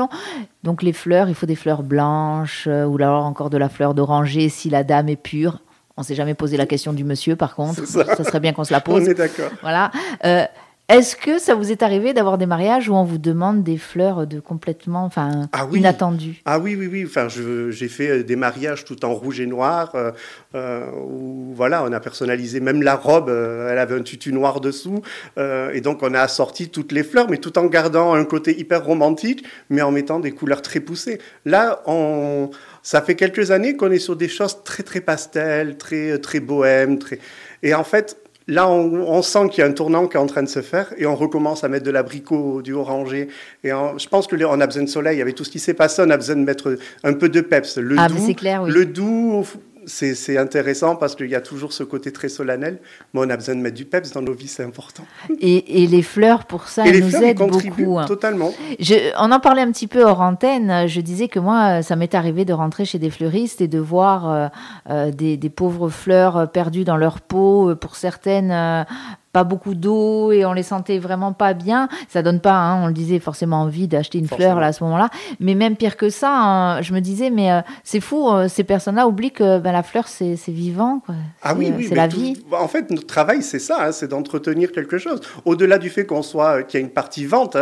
Donc 0.63 0.83
les 0.83 0.93
fleurs, 0.93 1.27
il 1.27 1.35
faut 1.35 1.45
des 1.45 1.55
fleurs 1.55 1.83
blanches 1.83 2.67
euh, 2.67 2.85
ou 2.85 2.95
alors 2.95 3.25
encore 3.25 3.49
de 3.49 3.57
la 3.57 3.67
fleur 3.67 3.93
d'oranger 3.93 4.49
si 4.49 4.69
la 4.69 4.83
dame 4.83 5.09
est 5.09 5.15
pure. 5.15 5.59
On 5.97 6.03
s'est 6.03 6.15
jamais 6.15 6.35
posé 6.35 6.55
la 6.55 6.65
question 6.65 6.93
du 6.93 7.03
monsieur, 7.03 7.35
par 7.35 7.55
contre. 7.55 7.85
Ça. 7.85 8.15
ça. 8.15 8.23
serait 8.23 8.39
bien 8.39 8.53
qu'on 8.53 8.63
se 8.63 8.71
la 8.71 8.79
pose. 8.79 9.03
On 9.03 9.11
est 9.11 9.15
d'accord. 9.15 9.51
Voilà. 9.61 9.91
Euh, 10.23 10.45
est-ce 10.89 11.15
que 11.15 11.37
ça 11.37 11.53
vous 11.53 11.71
est 11.71 11.83
arrivé 11.83 12.13
d'avoir 12.13 12.39
des 12.39 12.47
mariages 12.47 12.89
où 12.89 12.95
on 12.95 13.03
vous 13.03 13.19
demande 13.19 13.63
des 13.63 13.77
fleurs 13.77 14.25
de 14.25 14.39
complètement, 14.39 15.05
enfin, 15.05 15.47
ah 15.53 15.67
oui. 15.69 15.79
inattendues? 15.79 16.41
Ah 16.45 16.57
oui, 16.57 16.75
oui, 16.75 16.89
oui. 16.91 17.05
Enfin, 17.05 17.27
j'ai 17.29 17.87
fait 17.87 18.23
des 18.23 18.35
mariages 18.35 18.85
tout 18.85 19.05
en 19.05 19.13
rouge 19.13 19.39
et 19.39 19.45
noir, 19.45 19.91
euh, 19.93 20.11
euh, 20.55 20.87
où 20.95 21.53
voilà, 21.53 21.83
on 21.83 21.93
a 21.93 21.99
personnalisé 21.99 22.59
même 22.59 22.81
la 22.81 22.95
robe. 22.95 23.29
Euh, 23.29 23.71
elle 23.71 23.77
avait 23.77 23.95
un 23.95 24.01
tutu 24.01 24.33
noir 24.33 24.61
dessous, 24.61 25.03
euh, 25.37 25.71
et 25.73 25.81
donc 25.81 26.01
on 26.01 26.13
a 26.15 26.21
assorti 26.21 26.69
toutes 26.69 26.91
les 26.91 27.03
fleurs, 27.03 27.29
mais 27.29 27.37
tout 27.37 27.59
en 27.59 27.67
gardant 27.67 28.13
un 28.13 28.25
côté 28.25 28.59
hyper 28.59 28.83
romantique, 28.83 29.45
mais 29.69 29.83
en 29.83 29.91
mettant 29.91 30.19
des 30.19 30.31
couleurs 30.31 30.63
très 30.63 30.79
poussées. 30.79 31.19
Là, 31.45 31.83
on, 31.85 32.49
ça 32.81 33.03
fait 33.03 33.15
quelques 33.15 33.51
années 33.51 33.75
qu'on 33.75 33.91
est 33.91 33.99
sur 33.99 34.15
des 34.15 34.27
choses 34.27 34.63
très 34.63 34.81
très 34.81 35.01
pastel, 35.01 35.77
très 35.77 36.17
très 36.17 36.39
bohème, 36.39 36.97
très. 36.97 37.19
Et 37.61 37.73
en 37.73 37.83
fait, 37.83 38.17
Là, 38.49 38.67
on, 38.67 38.93
on 39.07 39.21
sent 39.21 39.49
qu'il 39.49 39.59
y 39.59 39.63
a 39.63 39.69
un 39.69 39.73
tournant 39.73 40.07
qui 40.07 40.17
est 40.17 40.19
en 40.19 40.25
train 40.25 40.41
de 40.41 40.47
se 40.49 40.61
faire 40.61 40.91
et 40.97 41.05
on 41.05 41.15
recommence 41.15 41.63
à 41.63 41.69
mettre 41.69 41.85
de 41.85 41.91
l'abricot, 41.91 42.61
du 42.61 42.73
oranger. 42.73 43.27
Et 43.63 43.71
on, 43.71 43.97
je 43.97 44.07
pense 44.07 44.25
que 44.25 44.35
on 44.43 44.59
a 44.59 44.65
besoin 44.65 44.83
de 44.83 44.89
soleil. 44.89 45.21
Avec 45.21 45.35
tout 45.35 45.43
ce 45.43 45.51
qui 45.51 45.59
s'est 45.59 45.75
passé, 45.75 46.01
on 46.05 46.09
a 46.09 46.17
besoin 46.17 46.35
de 46.35 46.41
mettre 46.41 46.75
un 47.03 47.13
peu 47.13 47.29
de 47.29 47.41
peps. 47.41 47.77
Le 47.77 47.95
ah, 47.99 48.07
doux, 48.07 48.33
clair, 48.33 48.63
oui. 48.63 48.71
le 48.71 48.85
doux, 48.85 49.45
c'est 49.89 50.37
intéressant 50.37 50.95
parce 50.95 51.15
qu'il 51.15 51.29
y 51.29 51.35
a 51.35 51.41
toujours 51.41 51.73
ce 51.73 51.83
côté 51.83 52.11
très 52.11 52.29
solennel, 52.29 52.79
mais 53.13 53.21
on 53.21 53.29
a 53.29 53.35
besoin 53.35 53.55
de 53.55 53.61
mettre 53.61 53.75
du 53.75 53.85
peps 53.85 54.11
dans 54.11 54.21
nos 54.21 54.33
vies, 54.33 54.47
c'est 54.47 54.63
important. 54.63 55.03
Et, 55.41 55.87
les 55.87 56.01
fleurs, 56.01 56.45
pour 56.45 56.67
ça, 56.67 56.85
elles 56.85 57.03
nous 57.03 57.15
aident 57.15 57.37
beaucoup. 57.37 57.97
Hein. 57.97 58.05
Totalement. 58.05 58.53
Je, 58.79 58.95
on 59.17 59.31
en 59.31 59.39
parlait 59.39 59.61
un 59.61 59.71
petit 59.71 59.87
peu 59.87 60.03
hors 60.03 60.21
antenne. 60.21 60.87
Je 60.87 61.01
disais 61.01 61.27
que 61.27 61.39
moi, 61.39 61.81
ça 61.81 61.95
m'est 61.95 62.13
arrivé 62.15 62.45
de 62.45 62.53
rentrer 62.53 62.85
chez 62.85 62.99
des 62.99 63.09
fleuristes 63.09 63.61
et 63.61 63.67
de 63.67 63.79
voir 63.79 64.29
euh, 64.29 64.47
euh, 64.89 65.11
des, 65.11 65.37
des, 65.37 65.49
pauvres 65.49 65.89
fleurs 65.89 66.51
perdues 66.51 66.83
dans 66.83 66.97
leur 66.97 67.21
peau, 67.21 67.75
pour 67.75 67.95
certaines 67.95 68.85
pas 69.31 69.43
beaucoup 69.43 69.75
d'eau 69.75 70.31
et 70.31 70.45
on 70.45 70.53
les 70.53 70.63
sentait 70.63 70.99
vraiment 70.99 71.33
pas 71.33 71.53
bien. 71.53 71.87
Ça 72.07 72.21
donne 72.21 72.39
pas, 72.39 72.53
hein, 72.53 72.83
on 72.83 72.87
le 72.87 72.93
disait, 72.93 73.19
forcément 73.19 73.61
envie 73.61 73.87
d'acheter 73.87 74.17
une 74.17 74.27
fleur 74.27 74.59
là, 74.59 74.67
à 74.67 74.73
ce 74.73 74.83
moment-là. 74.83 75.09
Mais 75.39 75.55
même 75.55 75.75
pire 75.75 75.97
que 75.97 76.09
ça, 76.09 76.31
hein, 76.31 76.81
je 76.81 76.93
me 76.93 76.99
disais, 76.99 77.29
mais 77.29 77.51
euh, 77.51 77.61
c'est 77.83 77.99
fou, 77.99 78.29
euh, 78.29 78.47
ces 78.47 78.63
personnes-là 78.63 79.07
oublient 79.07 79.31
que 79.31 79.59
ben, 79.59 79.71
la 79.71 79.83
fleur, 79.83 80.07
c'est 80.07 80.35
vivant. 80.47 81.01
Ah 81.41 81.53
oui, 81.55 81.71
oui, 81.75 81.85
c'est 81.87 81.95
la 81.95 82.07
vie. 82.07 82.43
En 82.51 82.67
fait, 82.67 82.89
notre 82.89 83.07
travail, 83.07 83.43
c'est 83.43 83.59
ça, 83.59 83.87
hein, 83.87 83.91
c'est 83.91 84.07
d'entretenir 84.07 84.71
quelque 84.71 84.97
chose. 84.97 85.21
Au-delà 85.45 85.77
du 85.77 85.89
fait 85.89 86.05
qu'on 86.05 86.23
soit, 86.23 86.63
qu'il 86.63 86.79
y 86.79 86.83
a 86.83 86.85
une 86.85 86.91
partie 86.91 87.25
vente, 87.25 87.55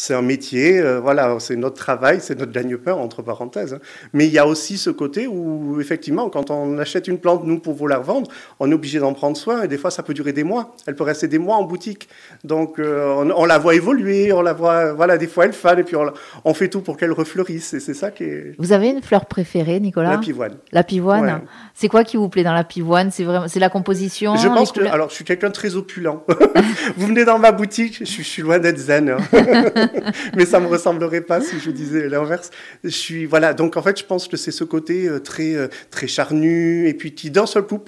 c'est 0.00 0.14
un 0.14 0.22
métier, 0.22 0.80
euh, 0.80 0.98
voilà, 0.98 1.36
c'est 1.40 1.56
notre 1.56 1.76
travail, 1.76 2.20
c'est 2.22 2.38
notre 2.38 2.52
gagne-pain, 2.52 2.94
entre 2.94 3.20
parenthèses. 3.20 3.74
Hein. 3.74 3.80
Mais 4.14 4.26
il 4.26 4.32
y 4.32 4.38
a 4.38 4.46
aussi 4.46 4.78
ce 4.78 4.88
côté 4.88 5.26
où, 5.26 5.78
effectivement, 5.78 6.30
quand 6.30 6.50
on 6.50 6.78
achète 6.78 7.06
une 7.06 7.18
plante, 7.18 7.44
nous, 7.44 7.58
pour 7.58 7.74
vous 7.74 7.86
la 7.86 7.98
revendre, 7.98 8.30
on 8.60 8.70
est 8.70 8.74
obligé 8.74 8.98
d'en 8.98 9.12
prendre 9.12 9.36
soin, 9.36 9.62
et 9.62 9.68
des 9.68 9.76
fois, 9.76 9.90
ça 9.90 10.02
peut 10.02 10.14
durer 10.14 10.32
des 10.32 10.42
mois. 10.42 10.74
Elle 10.86 10.94
peut 10.96 11.04
rester 11.04 11.28
des 11.28 11.38
mois 11.38 11.56
en 11.56 11.64
boutique. 11.64 12.08
Donc, 12.44 12.78
euh, 12.78 13.30
on, 13.36 13.44
la 13.44 13.58
voit 13.58 13.74
évoluer, 13.74 14.32
on 14.32 14.40
la 14.40 14.54
voit, 14.54 14.94
voilà, 14.94 15.18
des 15.18 15.26
fois, 15.26 15.44
elle 15.44 15.52
fane, 15.52 15.80
et 15.80 15.84
puis 15.84 15.96
on, 15.96 16.54
fait 16.54 16.68
tout 16.68 16.80
pour 16.80 16.96
qu'elle 16.96 17.12
refleurisse, 17.12 17.74
et 17.74 17.80
c'est 17.80 17.92
ça 17.92 18.10
qui 18.10 18.24
est... 18.24 18.54
Vous 18.58 18.72
avez 18.72 18.88
une 18.88 19.02
fleur 19.02 19.26
préférée, 19.26 19.80
Nicolas? 19.80 20.12
La 20.12 20.18
pivoine. 20.18 20.56
La 20.72 20.82
pivoine 20.82 21.42
C'est 21.74 21.88
quoi 21.88 22.04
qui 22.04 22.16
vous 22.16 22.30
plaît 22.30 22.42
dans 22.42 22.54
la 22.54 22.64
pivoine? 22.64 23.10
C'est 23.10 23.24
vraiment, 23.24 23.48
c'est 23.48 23.60
la 23.60 23.68
composition 23.68 24.34
Je 24.36 24.48
pense 24.48 24.72
que, 24.72 24.80
alors, 24.80 25.10
je 25.10 25.16
suis 25.16 25.24
quelqu'un 25.24 25.48
de 25.48 25.52
très 25.52 25.76
opulent. 25.76 26.24
vous 26.96 27.06
venez 27.06 27.26
dans 27.26 27.38
ma 27.38 27.52
boutique, 27.52 27.98
je 27.98 28.04
suis, 28.04 28.22
je 28.22 28.28
suis 28.28 28.42
loin 28.42 28.58
d'être 28.58 28.78
zen. 28.78 29.10
Hein. 29.10 29.18
mais 30.36 30.46
ça 30.46 30.60
me 30.60 30.66
ressemblerait 30.66 31.20
pas 31.20 31.40
si 31.40 31.58
je 31.58 31.70
disais 31.70 32.08
l'inverse. 32.08 32.50
Je 32.84 32.88
suis 32.88 33.26
voilà, 33.26 33.54
donc 33.54 33.76
en 33.76 33.82
fait, 33.82 33.98
je 33.98 34.04
pense 34.04 34.28
que 34.28 34.36
c'est 34.36 34.52
ce 34.52 34.64
côté 34.64 35.08
euh, 35.08 35.20
très 35.20 35.54
euh, 35.54 35.68
très 35.90 36.06
charnu 36.06 36.88
et 36.88 36.94
puis 36.94 37.14
qui 37.14 37.30
d'un 37.30 37.46
seul 37.46 37.62
coup, 37.62 37.82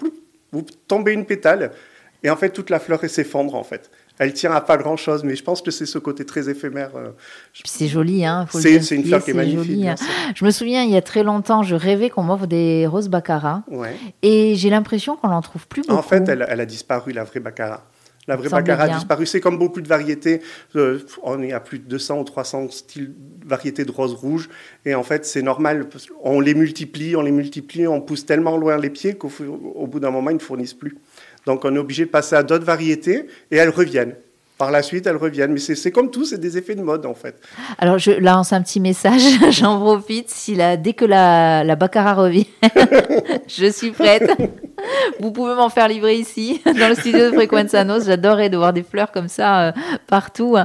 vous 0.52 0.66
tombez 0.86 1.12
une 1.12 1.26
pétale 1.26 1.72
et 2.22 2.30
en 2.30 2.36
fait 2.36 2.50
toute 2.50 2.70
la 2.70 2.78
fleur 2.78 3.00
s'effondre 3.08 3.54
en 3.54 3.64
fait. 3.64 3.90
Elle 4.18 4.34
tient 4.34 4.52
à 4.52 4.60
pas 4.60 4.76
grand 4.76 4.96
chose, 4.96 5.24
mais 5.24 5.34
je 5.34 5.42
pense 5.42 5.62
que 5.62 5.70
c'est 5.70 5.86
ce 5.86 5.98
côté 5.98 6.24
très 6.24 6.48
éphémère. 6.48 6.90
Euh, 6.96 7.10
c'est 7.64 7.88
joli, 7.88 8.24
hein. 8.24 8.46
C'est 8.50 8.76
une 8.94 9.04
fleur 9.04 9.24
qui 9.24 9.30
est 9.30 9.34
magnifique. 9.34 9.84
Hein. 9.84 9.94
Je 10.34 10.44
me 10.44 10.50
souviens, 10.50 10.82
il 10.82 10.90
y 10.90 10.96
a 10.96 11.02
très 11.02 11.22
longtemps, 11.22 11.62
je 11.62 11.74
rêvais 11.74 12.10
qu'on 12.10 12.22
m'offre 12.22 12.46
des 12.46 12.86
roses 12.86 13.08
baccarat. 13.08 13.64
Et 14.22 14.54
j'ai 14.54 14.70
l'impression 14.70 15.16
qu'on 15.16 15.28
n'en 15.28 15.40
trouve 15.40 15.66
plus 15.66 15.82
beaucoup. 15.82 15.94
En 15.94 16.02
fait, 16.02 16.28
elle, 16.28 16.46
elle, 16.48 16.60
a 16.60 16.66
disparu, 16.66 17.12
la 17.12 17.24
vraie 17.24 17.40
baccarat. 17.40 17.82
La 18.28 18.36
vraie 18.36 18.48
baccarat 18.48 18.84
a 18.84 18.88
disparu. 18.88 19.26
C'est 19.26 19.40
comme 19.40 19.58
beaucoup 19.58 19.80
de 19.80 19.88
variétés. 19.88 20.42
Euh, 20.76 21.00
on 21.24 21.42
est 21.42 21.52
à 21.52 21.58
plus 21.58 21.80
de 21.80 21.84
200 21.84 22.20
ou 22.20 22.24
300 22.24 22.70
styles, 22.70 23.12
variétés 23.44 23.84
de 23.84 23.90
roses 23.90 24.14
rouges. 24.14 24.48
Et 24.84 24.94
en 24.94 25.02
fait, 25.02 25.24
c'est 25.24 25.42
normal. 25.42 25.88
On 26.22 26.38
les 26.38 26.54
multiplie, 26.54 27.16
on 27.16 27.22
les 27.22 27.32
multiplie, 27.32 27.86
on 27.88 28.00
pousse 28.00 28.24
tellement 28.24 28.56
loin 28.56 28.78
les 28.78 28.90
pieds 28.90 29.14
qu'au 29.14 29.28
bout 29.28 29.98
d'un 29.98 30.10
moment, 30.10 30.30
ils 30.30 30.36
ne 30.36 30.40
fournissent 30.40 30.74
plus. 30.74 30.96
Donc, 31.46 31.64
on 31.64 31.74
est 31.74 31.78
obligé 31.78 32.04
de 32.04 32.10
passer 32.10 32.36
à 32.36 32.44
d'autres 32.44 32.64
variétés 32.64 33.26
et 33.50 33.56
elles 33.56 33.70
reviennent. 33.70 34.14
Par 34.56 34.70
la 34.70 34.82
suite, 34.82 35.08
elles 35.08 35.16
reviennent. 35.16 35.52
Mais 35.52 35.58
c'est 35.58 35.90
comme 35.90 36.12
tout, 36.12 36.24
c'est 36.24 36.38
des 36.38 36.56
effets 36.56 36.76
de 36.76 36.82
mode, 36.82 37.04
en 37.06 37.14
fait. 37.14 37.34
Alors, 37.78 37.98
je 37.98 38.12
lance 38.12 38.52
un 38.52 38.62
petit 38.62 38.78
message, 38.78 39.22
j'en 39.50 39.80
profite. 39.80 40.30
Si 40.30 40.54
la, 40.54 40.76
dès 40.76 40.92
que 40.92 41.04
la, 41.04 41.64
la 41.64 41.74
baccarat 41.74 42.14
revient, 42.14 42.46
je 43.48 43.66
suis 43.66 43.90
prête. 43.90 44.30
Vous 45.20 45.32
pouvez 45.32 45.54
m'en 45.54 45.68
faire 45.68 45.88
livrer 45.88 46.16
ici, 46.16 46.60
dans 46.78 46.88
le 46.88 46.94
studio 46.94 47.30
de 47.30 47.34
Frequenzanos. 47.34 48.06
J'adorerais 48.06 48.50
de 48.50 48.56
voir 48.56 48.72
des 48.72 48.82
fleurs 48.82 49.12
comme 49.12 49.28
ça 49.28 49.68
euh, 49.68 49.72
partout. 50.06 50.56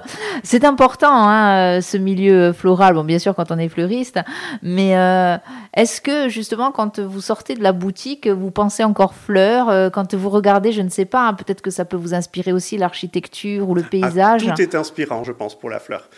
C'est 0.44 0.66
important, 0.66 1.12
hein, 1.12 1.78
euh, 1.78 1.82
ce 1.82 1.98
milieu 1.98 2.54
floral. 2.54 2.96
Bon, 2.96 3.04
bien 3.04 3.20
sûr, 3.20 3.36
quand 3.36 3.52
on 3.52 3.58
est 3.58 3.70
fleuriste. 3.70 4.20
Mais 4.62 4.98
euh, 4.98 5.38
est-ce 5.76 6.02
que, 6.02 6.30
justement, 6.30 6.72
quand 6.72 7.00
vous 7.00 7.22
sortez 7.22 7.56
de 7.56 7.64
la 7.64 7.74
boutique, 7.74 8.28
vous 8.28 8.52
pensez 8.52 8.84
encore 8.84 9.14
fleurs 9.14 9.92
Quand 9.92 10.14
vous 10.14 10.30
regardez, 10.30 10.72
je 10.72 10.82
ne 10.82 10.90
sais 10.90 11.06
pas, 11.06 11.28
hein, 11.28 11.34
peut-être 11.34 11.62
que 11.62 11.72
ça 11.72 11.86
peut 11.86 11.98
vous 11.98 12.14
inspirer 12.14 12.52
aussi 12.52 12.78
l'architecture 12.78 13.70
ou 13.70 13.76
le 13.76 13.84
ah, 13.86 13.90
paysage 13.90 14.46
Tout 14.46 14.62
est 14.62 14.76
inspirant, 14.76 15.24
je 15.24 15.32
pense, 15.32 15.58
pour 15.58 15.70
la 15.70 15.80
fleur. 15.80 16.10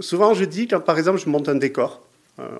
souvent, 0.00 0.34
je 0.34 0.44
dis, 0.44 0.68
quand 0.68 0.80
par 0.80 0.98
exemple, 0.98 1.18
je 1.18 1.28
monte 1.28 1.48
un 1.48 1.56
décor, 1.56 2.00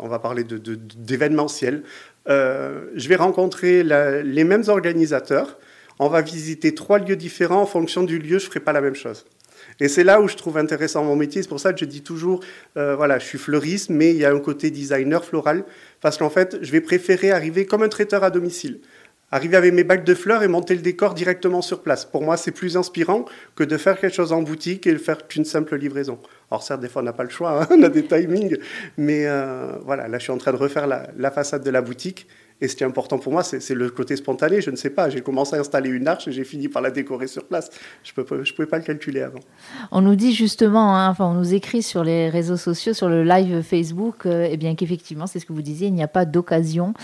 on 0.01 0.09
va 0.09 0.19
parler 0.19 0.45
d'événementiel. 0.45 1.85
Euh, 2.29 2.87
je 2.95 3.09
vais 3.09 3.17
rencontrer 3.17 3.83
les 3.83 4.45
mêmes 4.45 4.65
organisateurs. 4.69 5.59
On 5.99 6.09
va 6.09 6.21
visiter 6.21 6.75
trois 6.75 6.99
lieux 6.99 7.17
différents. 7.17 7.63
En 7.63 7.67
fonction 7.67 8.03
du 8.03 8.19
lieu, 8.19 8.39
je 8.39 8.45
ne 8.45 8.51
ferai 8.51 8.61
pas 8.61 8.73
la 8.73 8.81
même 8.81 8.95
chose. 8.95 9.25
Et 9.81 9.89
c'est 9.89 10.05
là 10.05 10.21
où 10.21 10.29
je 10.29 10.37
trouve 10.37 10.59
intéressant 10.59 11.05
mon 11.05 11.17
métier. 11.17 11.43
C'est 11.43 11.49
pour 11.49 11.61
ça 11.61 11.73
que 11.73 11.81
je 11.81 11.85
dis 11.85 12.03
toujours, 12.03 12.41
euh, 12.77 12.97
voilà, 12.97 13.19
je 13.19 13.25
suis 13.25 13.39
fleuriste, 13.39 13.91
mais 13.91 14.11
il 14.11 14.17
y 14.17 14.25
a 14.25 14.33
un 14.33 14.41
côté 14.41 14.71
designer 14.71 15.25
floral, 15.25 15.65
parce 16.01 16.19
qu'en 16.19 16.31
fait, 16.31 16.59
je 16.63 16.73
vais 16.73 16.81
préférer 16.81 17.31
arriver 17.31 17.67
comme 17.67 17.83
un 17.83 17.89
traiteur 17.89 18.25
à 18.25 18.31
domicile 18.31 18.81
arriver 19.31 19.57
avec 19.57 19.75
mes 19.75 19.85
bacs 19.85 20.05
de 20.05 20.15
fleurs 20.15 20.43
et 20.43 20.49
monter 20.49 20.75
le 20.75 20.81
décor 20.81 21.15
directement 21.15 21.63
sur 21.63 21.83
place. 21.83 22.05
Pour 22.05 22.23
moi, 22.23 22.37
c'est 22.37 22.53
plus 22.53 22.77
inspirant 22.77 23.25
que 23.57 23.65
de 23.65 23.77
faire 23.77 23.99
quelque 23.99 24.15
chose 24.15 24.33
en 24.33 24.43
boutique 24.43 24.87
et 24.87 24.93
de 24.93 24.99
faire 24.99 25.27
qu'une 25.27 25.45
simple 25.45 25.77
livraison. 25.77 26.19
Alors 26.51 26.63
certes, 26.63 26.81
des 26.81 26.89
fois, 26.89 27.03
on 27.03 27.05
n'a 27.05 27.13
pas 27.13 27.25
le 27.25 27.31
choix, 27.31 27.63
hein, 27.63 27.67
on 27.71 27.83
a 27.83 27.89
des 27.89 28.05
timings, 28.05 28.57
mais 28.97 29.27
euh, 29.27 29.73
voilà, 29.85 30.09
là, 30.09 30.19
je 30.19 30.25
suis 30.25 30.33
en 30.33 30.39
train 30.39 30.53
de 30.53 30.57
refaire 30.57 30.87
la, 30.87 31.31
façade 31.31 31.63
de 31.63 31.71
la 31.71 31.83
boutique 31.83 32.27
et 32.61 32.69
ce 32.69 32.75
qui 32.75 32.83
est 32.83 32.87
important 32.87 33.19
pour 33.19 33.33
moi, 33.33 33.43
c'est 33.43 33.75
le 33.75 33.89
côté 33.91 34.17
spontané. 34.17 34.61
Je 34.61 34.71
ne 34.71 34.77
sais 34.77 34.91
pas. 34.91 35.11
J'ai 35.11 35.21
commencé 35.21 35.57
à 35.57 35.61
installer 35.61 35.91
une 35.91 36.09
arche 36.09 36.27
et 36.29 36.33
j'ai 36.33 36.45
fini 36.45 36.69
par 36.69 36.83
la 36.83 36.91
décorer 36.91 37.29
sur 37.29 37.45
place. 37.45 37.71
Je 38.03 38.13
ne 38.19 38.25
pouvais 38.25 38.67
pas 38.67 38.79
le 38.79 38.85
calculer 38.85 39.23
avant. 39.23 39.41
On 39.93 40.01
nous 40.01 40.17
dit 40.17 40.33
justement, 40.33 40.97
hein, 40.97 41.09
enfin, 41.09 41.27
on 41.27 41.35
nous 41.35 41.55
écrit 41.55 41.83
sur 41.83 42.03
les 42.03 42.29
réseaux 42.29 42.57
sociaux, 42.57 42.95
sur 42.95 43.09
le 43.09 43.23
live 43.23 43.63
Facebook, 43.63 44.27
euh, 44.27 44.49
eh 44.51 44.57
bien 44.57 44.75
qu'effectivement, 44.75 45.27
c'est 45.27 45.39
ce 45.39 45.47
que 45.47 45.53
vous 45.53 45.63
disiez, 45.63 45.89
il 45.89 45.95
n'y 45.95 46.03
a 46.03 46.09
pas 46.09 46.25
d'occasion 46.25 46.95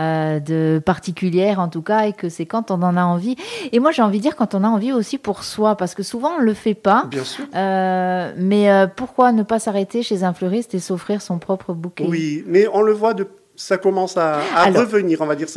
euh, 0.00 0.40
de 0.40 0.80
particulière 0.84 1.60
en 1.60 1.68
tout 1.68 1.82
cas, 1.82 2.06
et 2.06 2.12
que 2.12 2.28
c'est 2.28 2.46
quand 2.46 2.70
on 2.70 2.82
en 2.82 2.96
a 2.96 3.04
envie. 3.04 3.36
Et 3.72 3.78
moi, 3.78 3.92
j'ai 3.92 4.02
envie 4.02 4.18
de 4.18 4.22
dire 4.22 4.36
quand 4.36 4.54
on 4.54 4.64
a 4.64 4.68
envie 4.68 4.92
aussi 4.92 5.18
pour 5.18 5.44
soi, 5.44 5.76
parce 5.76 5.94
que 5.94 6.02
souvent 6.02 6.36
on 6.38 6.40
le 6.40 6.54
fait 6.54 6.74
pas. 6.74 7.06
Bien 7.10 7.24
sûr. 7.24 7.44
Euh, 7.54 8.32
mais 8.36 8.70
euh, 8.70 8.86
pourquoi 8.86 9.32
ne 9.32 9.42
pas 9.42 9.58
s'arrêter 9.58 10.02
chez 10.02 10.24
un 10.24 10.34
fleuriste 10.34 10.74
et 10.74 10.80
s'offrir 10.80 11.22
son 11.22 11.38
propre 11.38 11.72
bouquet? 11.72 12.06
Oui, 12.08 12.44
mais 12.46 12.66
on 12.72 12.82
le 12.82 12.92
voit 12.92 13.14
de 13.14 13.28
ça 13.56 13.78
commence 13.78 14.16
à, 14.16 14.40
revenir, 14.74 15.20
on 15.20 15.26
va 15.26 15.36
dire. 15.36 15.48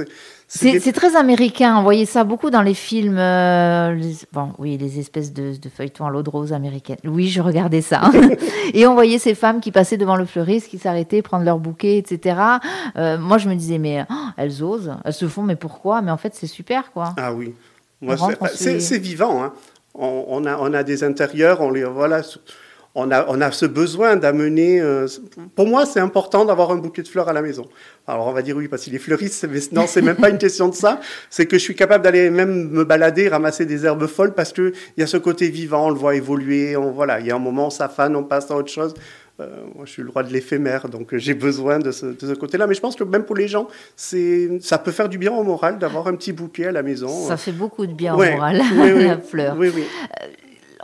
C'est 0.48 0.92
très 0.94 1.16
américain. 1.16 1.78
On 1.78 1.84
voyait 1.84 2.06
ça 2.06 2.24
beaucoup 2.24 2.50
dans 2.50 2.62
les 2.62 2.74
films. 2.74 3.18
Euh, 3.18 4.00
bon, 4.32 4.54
oui, 4.58 4.78
les 4.78 5.00
espèces 5.00 5.34
de, 5.34 5.54
feuilletons 5.76 6.06
à 6.06 6.10
l'eau 6.10 6.24
de 6.24 6.30
rose 6.30 6.54
américaines. 6.54 6.98
Oui, 7.04 7.28
je 7.28 7.42
regardais 7.42 7.82
ça. 7.82 8.12
et 8.74 8.88
on 8.88 8.94
voyait 8.94 9.20
ces 9.20 9.36
femmes 9.36 9.60
qui 9.60 9.72
passaient 9.72 9.98
devant 9.98 10.16
le 10.16 10.26
fleuriste, 10.26 10.70
qui 10.70 10.78
s'arrêtaient, 10.78 11.22
prendre 11.22 11.44
leur 11.44 11.60
bouquet, 11.60 11.98
etc. 11.98 12.40
Euh, 12.98 13.18
moi, 13.18 13.38
je 13.38 13.50
me 13.50 13.56
disais, 13.56 13.78
mais 13.78 14.06
oh, 14.10 14.14
elles 14.38 14.64
osent, 14.64 14.94
elles 15.04 15.14
se 15.14 15.28
font, 15.28 15.44
mais 15.44 15.56
pourquoi? 15.56 16.02
Mais 16.02 16.12
en 16.12 16.18
fait, 16.18 16.34
c'est 16.36 16.48
super, 16.48 16.92
quoi. 16.92 17.14
Ah 17.18 17.34
oui. 17.34 17.54
C'est 18.54 19.00
vivant. 19.00 19.44
Hein. 19.44 19.54
On, 19.96 20.46
a, 20.46 20.58
on 20.58 20.74
a 20.74 20.84
des 20.84 21.04
intérieurs, 21.04 21.62
on 21.62 21.72
les 21.72 21.84
voilà 21.84 22.22
on 22.98 23.42
a, 23.42 23.52
ce 23.52 23.66
besoin 23.66 24.16
d'amener. 24.16 24.82
Euh, 24.82 25.08
pour 25.56 25.68
moi, 25.68 25.86
c'est 25.86 26.00
important 26.00 26.46
d'avoir 26.46 26.72
un 26.72 26.78
bouquet 26.78 27.04
de 27.04 27.08
fleurs 27.08 27.30
à 27.30 27.34
la 27.34 27.44
maison. 27.44 27.68
Alors, 28.08 28.26
on 28.26 28.34
va 28.34 28.42
dire 28.42 28.58
oui, 28.58 28.68
parce 28.68 28.84
qu'il 28.84 28.96
est 28.96 29.00
fleuriste, 29.00 29.48
mais 29.50 29.60
non, 29.72 29.86
c'est 29.88 30.02
même 30.02 30.16
pas 30.16 30.30
une 30.30 30.40
question 30.40 30.68
de 30.68 30.74
ça. 30.74 31.00
C'est 31.30 31.46
que 31.46 31.58
je 31.58 31.64
suis 31.64 31.76
capable 31.76 32.04
d'aller 32.04 32.32
même 32.32 32.70
me 32.70 32.84
balader, 32.84 33.28
ramasser 33.28 33.66
des 33.66 33.86
herbes 33.86 34.08
folles, 34.08 34.34
parce 34.34 34.52
qu'il 34.52 34.74
y 34.98 35.04
a 35.04 35.08
ce 35.08 35.18
côté 35.18 35.50
vivant, 35.50 35.88
on 35.88 35.90
le 35.92 35.96
voit 35.96 36.16
évoluer. 36.16 36.76
On, 36.76 36.92
voilà, 36.92 37.20
il 37.20 37.28
y 37.28 37.32
a 37.32 37.36
un 37.36 37.40
moment, 37.40 37.70
ça 37.70 37.88
fane, 37.88 38.16
on 38.16 38.24
passe 38.24 38.50
à 38.50 38.56
autre 38.56 38.72
chose. 38.72 38.96
Euh, 39.40 39.46
moi, 39.76 39.86
je 39.86 39.92
suis 39.92 40.02
le 40.02 40.10
roi 40.10 40.24
de 40.24 40.34
l'éphémère, 40.34 40.90
donc 40.90 41.16
j'ai 41.16 41.36
besoin 41.36 41.78
de 41.78 41.92
ce, 41.92 42.34
côté-là. 42.34 42.66
Mais 42.66 42.74
je 42.74 42.82
pense 42.82 42.96
que 42.96 43.04
même 43.04 43.26
pour 43.26 43.36
les 43.36 43.48
gens, 43.48 43.68
ça 43.96 44.78
peut 44.80 44.92
faire 44.92 45.08
du 45.08 45.20
bien 45.20 45.32
au 45.32 45.44
moral 45.44 45.78
d'avoir 45.78 46.08
un 46.08 46.16
petit 46.16 46.32
bouquet 46.32 46.66
à 46.66 46.72
la 46.72 46.82
maison. 46.82 47.28
Ça 47.28 47.38
fait 47.38 47.52
beaucoup 47.52 47.86
de 47.86 47.94
bien 47.94 48.16
au 48.16 48.18
moral, 48.18 48.58
la 48.98 49.20
fleur. 49.20 49.56
Oui, 49.60 49.72
oui. 49.76 49.84
Euh, 50.24 50.26